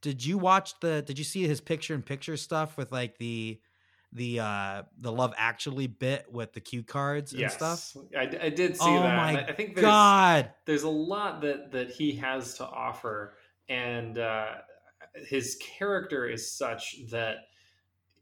[0.02, 1.02] did you watch the?
[1.02, 3.60] Did you see his picture in picture stuff with like the
[4.14, 7.96] the uh the Love Actually bit with the cue cards and stuff?
[8.18, 9.18] I, I did see Oh that.
[9.18, 13.36] my I I think there's, God, there's a lot that that he has to offer
[13.70, 14.56] and uh,
[15.16, 17.38] his character is such that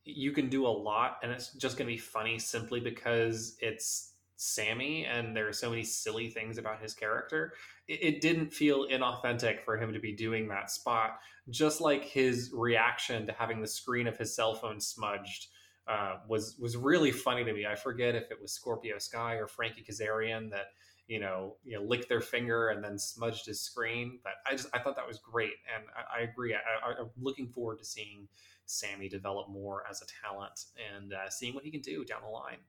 [0.06, 4.14] you can do a lot and it's just going to be funny simply because it's
[4.38, 7.54] sammy and there are so many silly things about his character
[7.88, 11.20] it, it didn't feel inauthentic for him to be doing that spot
[11.50, 15.48] just like his reaction to having the screen of his cell phone smudged
[15.90, 17.66] uh, was was really funny to me.
[17.66, 20.68] I forget if it was Scorpio Sky or Frankie Kazarian that
[21.08, 24.20] you know you know licked their finger and then smudged his screen.
[24.24, 26.54] But I just I thought that was great, and I, I agree.
[26.54, 26.60] I,
[27.02, 28.28] I'm looking forward to seeing
[28.68, 30.66] Sammy develop more as a talent
[30.96, 32.60] and uh, seeing what he can do down the line.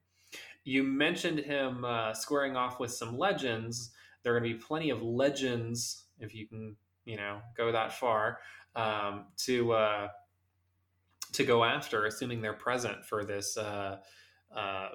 [0.65, 3.91] You mentioned him uh, squaring off with some legends.
[4.23, 7.93] There are going to be plenty of legends if you can you know go that
[7.93, 8.39] far
[8.75, 9.75] um, to.
[11.33, 13.99] To go after, assuming they're present for this, uh,
[14.55, 14.89] uh,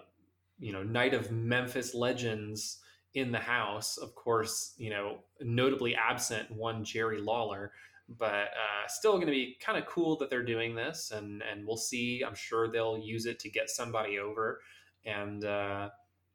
[0.60, 2.80] you know, night of Memphis legends
[3.14, 3.98] in the house.
[3.98, 7.72] Of course, you know, notably absent one Jerry Lawler,
[8.10, 11.66] but uh, still going to be kind of cool that they're doing this, and and
[11.66, 12.24] we'll see.
[12.26, 14.62] I'm sure they'll use it to get somebody over,
[15.06, 15.90] and uh,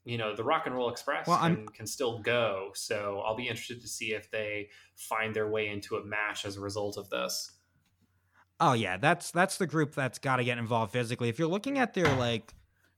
[0.04, 2.70] you know, the Rock and Roll Express Well, can, can still go.
[2.74, 6.56] So I'll be interested to see if they find their way into a match as
[6.56, 7.52] a result of this.
[8.60, 11.28] Oh yeah, that's that's the group that's got to get involved physically.
[11.28, 12.52] If you're looking at their like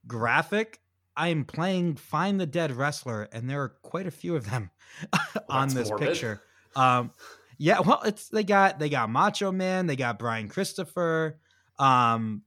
[0.06, 0.80] graphic,
[1.16, 4.70] I'm playing Find the Dead Wrestler, and there are quite a few of them
[5.48, 6.08] on this morbid.
[6.08, 6.42] picture.
[6.74, 7.12] Um,
[7.58, 11.38] yeah, well, it's they got they got Macho Man, they got Brian Christopher,
[11.78, 12.42] um,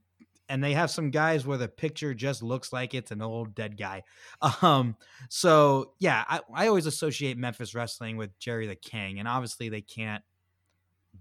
[0.49, 3.78] and they have some guys where the picture just looks like it's an old dead
[3.78, 4.03] guy.
[4.61, 4.97] Um,
[5.30, 9.82] so yeah, I, I always associate Memphis wrestling with Jerry the King, and obviously they
[9.82, 10.24] can't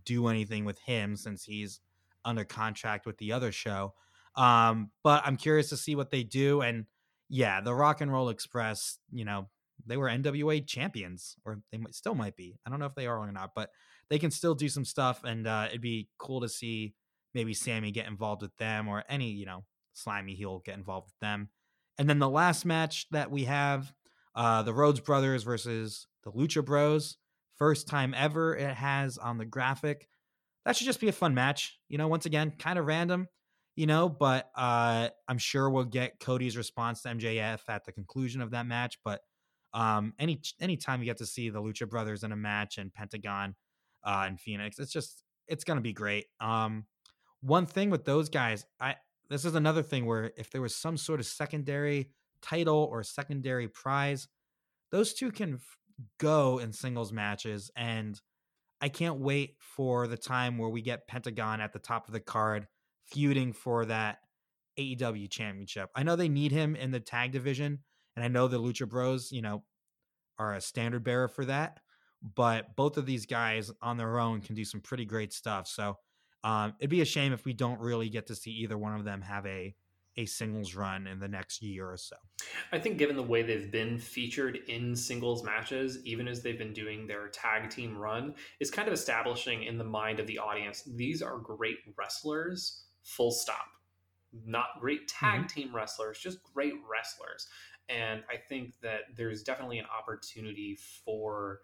[0.05, 1.81] do anything with him since he's
[2.25, 3.95] under contract with the other show.
[4.37, 6.61] Um, but I'm curious to see what they do.
[6.61, 6.87] And
[7.29, 9.49] yeah, the Rock and Roll Express, you know,
[9.87, 12.57] they were NWA champions, or they might, still might be.
[12.67, 13.71] I don't know if they are or not, but
[14.09, 16.95] they can still do some stuff, and uh, it'd be cool to see
[17.35, 21.19] maybe Sammy get involved with them, or any you know slimy heel get involved with
[21.21, 21.51] them.
[21.99, 23.93] And then the last match that we have,
[24.35, 27.17] uh, the Rhodes Brothers versus the Lucha Bros.
[27.57, 30.09] First time ever it has on the graphic.
[30.65, 31.79] That should just be a fun match.
[31.89, 33.29] You know, once again, kind of random,
[33.77, 38.41] you know, but uh, I'm sure we'll get Cody's response to MJF at the conclusion
[38.41, 38.99] of that match.
[39.05, 39.21] But
[39.75, 43.57] Um, any anytime you get to see the Lucha Brothers in a match and Pentagon
[44.05, 46.27] uh, and Fenix, it's just it's gonna be great.
[46.41, 46.87] Um,
[47.41, 48.95] one thing with those guys, I
[49.31, 52.11] this is another thing where if there was some sort of secondary
[52.41, 54.29] title or secondary prize,
[54.93, 55.79] those two can f-
[56.19, 58.21] go in singles matches and
[58.81, 62.21] I can't wait for the time where we get Pentagon at the top of the
[62.21, 62.67] card
[63.07, 64.19] feuding for that
[64.79, 65.91] AEW championship.
[65.95, 67.81] I know they need him in the tag division,
[68.17, 69.65] and I know the Lucha Bros, you know,
[70.39, 71.81] are a standard bearer for that.
[72.35, 75.69] But both of these guys on their own can do some pretty great stuff.
[75.69, 75.99] So
[76.43, 79.05] um, it'd be a shame if we don't really get to see either one of
[79.05, 79.75] them have a
[80.17, 82.17] a singles run in the next year or so.
[82.73, 86.73] I think, given the way they've been featured in singles matches, even as they've been
[86.73, 90.83] doing their tag team run, is kind of establishing in the mind of the audience
[90.97, 93.67] these are great wrestlers, full stop.
[94.47, 95.47] Not great tag mm-hmm.
[95.47, 97.47] team wrestlers, just great wrestlers.
[97.89, 101.61] And I think that there's definitely an opportunity for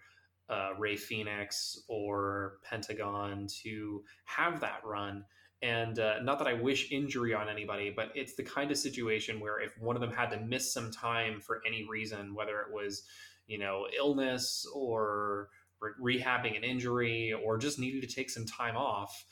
[0.49, 5.25] uh, Rey Fenix or Pentagon to have that run
[5.63, 9.41] and uh, not that I wish injury on anybody, but it's the kind of situation
[9.41, 12.73] where if one of them had to miss some time for any reason, whether it
[12.73, 13.03] was,
[13.47, 15.49] you know, illness or
[15.81, 19.27] re- rehabbing an injury or just needed to take some time off,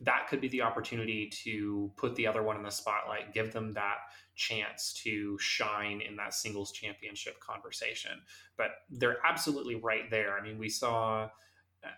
[0.00, 3.72] that could be the opportunity to put the other one in the spotlight, give them
[3.72, 3.98] that
[4.34, 8.20] chance to shine in that singles championship conversation.
[8.56, 10.36] But they're absolutely right there.
[10.36, 11.28] I mean, we saw,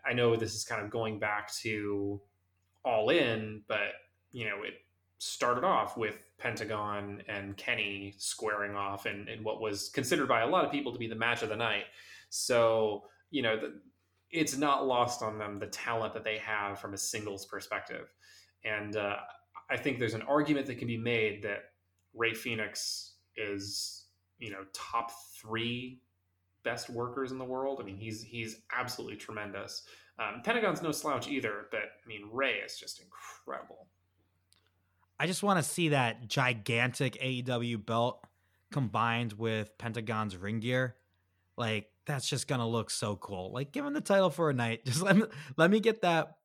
[0.04, 2.20] I know this is kind of going back to
[2.84, 3.92] all in, but
[4.32, 4.74] you know, it
[5.18, 10.46] started off with Pentagon and Kenny squaring off in, in what was considered by a
[10.46, 11.84] lot of people to be the match of the night.
[12.28, 13.80] So, you know, the,
[14.30, 18.12] it's not lost on them the talent that they have from a singles perspective.
[18.64, 19.16] And uh,
[19.70, 21.66] I think there's an argument that can be made that
[22.12, 24.06] Rey Fenix is,
[24.38, 26.00] you know, top three
[26.64, 27.78] best workers in the world.
[27.80, 29.82] I mean, he's he's absolutely tremendous.
[30.18, 33.88] Um, Pentagon's no slouch either, but I mean, Rey is just incredible.
[35.18, 38.24] I just want to see that gigantic AEW belt
[38.72, 40.96] combined with Pentagon's ring gear.
[41.56, 43.52] Like that's just gonna look so cool.
[43.52, 44.84] Like give him the title for a night.
[44.86, 45.22] Just let me
[45.56, 46.36] let me get that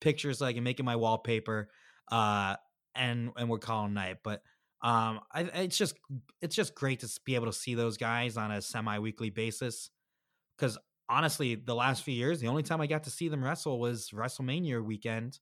[0.00, 1.68] picture so I can make it my wallpaper.
[2.10, 2.56] Uh,
[2.94, 4.18] and and we're calling night.
[4.22, 4.42] But
[4.82, 5.96] um, I, it's just
[6.40, 9.90] it's just great to be able to see those guys on a semi weekly basis
[10.56, 10.78] because
[11.08, 14.10] honestly, the last few years, the only time I got to see them wrestle was
[14.10, 15.38] WrestleMania weekend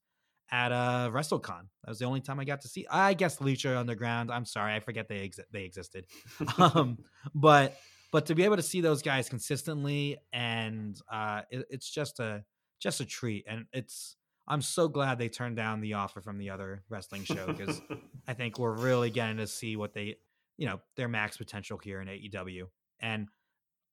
[0.51, 1.63] at uh WrestleCon.
[1.83, 2.87] That was the only time I got to see.
[2.91, 4.31] I guess Lucha Underground.
[4.31, 6.07] I'm sorry, I forget they exi- they existed.
[6.59, 6.99] um,
[7.35, 7.77] but
[8.13, 12.45] but to be able to see those guys consistently and uh, it, it's just a
[12.79, 13.45] just a treat.
[13.49, 17.47] And it's I'm so glad they turned down the offer from the other wrestling show
[17.47, 17.81] because
[18.29, 20.17] I think we're really getting to see what they
[20.57, 22.67] you know their max potential here in AEW.
[23.01, 23.29] And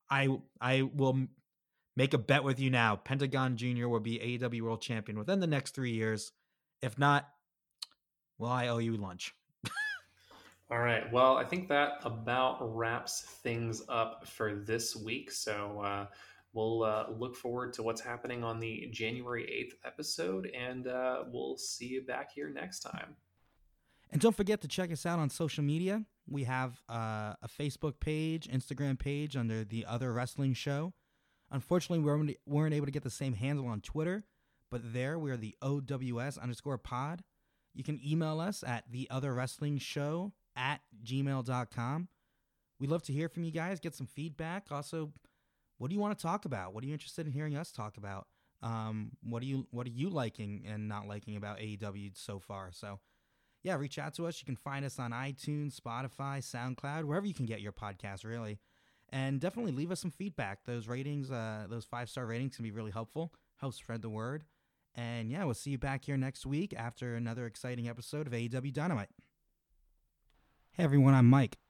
[0.10, 0.28] I
[0.60, 1.28] I will
[2.02, 2.96] make a bet with you now.
[2.96, 3.88] Pentagon Jr.
[3.88, 6.32] will be AEW World Champion within the next three years.
[6.82, 7.30] If not,
[8.40, 9.36] well, I owe you lunch.
[10.72, 11.04] All right.
[11.14, 15.30] Well, I think that about wraps things up for this week.
[15.32, 16.08] So uh,
[16.54, 21.56] we'll uh, look forward to what's happening on the January 8th episode, and uh, we'll
[21.58, 23.16] see you back here next time.
[24.12, 26.04] And don't forget to check us out on social media.
[26.28, 30.94] We have uh, a Facebook page, Instagram page under the Other Wrestling Show.
[31.52, 34.24] Unfortunately, we weren't able to get the same handle on Twitter,
[34.70, 37.24] but there we are the OWS underscore pod.
[37.74, 42.08] You can email us at the other wrestling show at gmail.com.
[42.80, 44.68] We'd love to hear from you guys, get some feedback.
[44.72, 45.12] Also,
[45.78, 46.74] what do you want to talk about?
[46.74, 48.28] What are you interested in hearing us talk about?
[48.64, 52.70] Um, what are you what are you liking and not liking about AEW so far?
[52.72, 53.00] So
[53.64, 54.40] yeah, reach out to us.
[54.40, 58.60] You can find us on iTunes, Spotify, SoundCloud, wherever you can get your podcast, really
[59.12, 60.66] and definitely leave us some feedback.
[60.66, 63.34] Those ratings, uh, those five star ratings can be really helpful.
[63.58, 64.44] Help spread the word.
[64.96, 68.74] And yeah, we'll see you back here next week after another exciting episode of AEW
[68.74, 69.10] Dynamite.
[70.74, 71.61] Hey everyone, I'm Mike.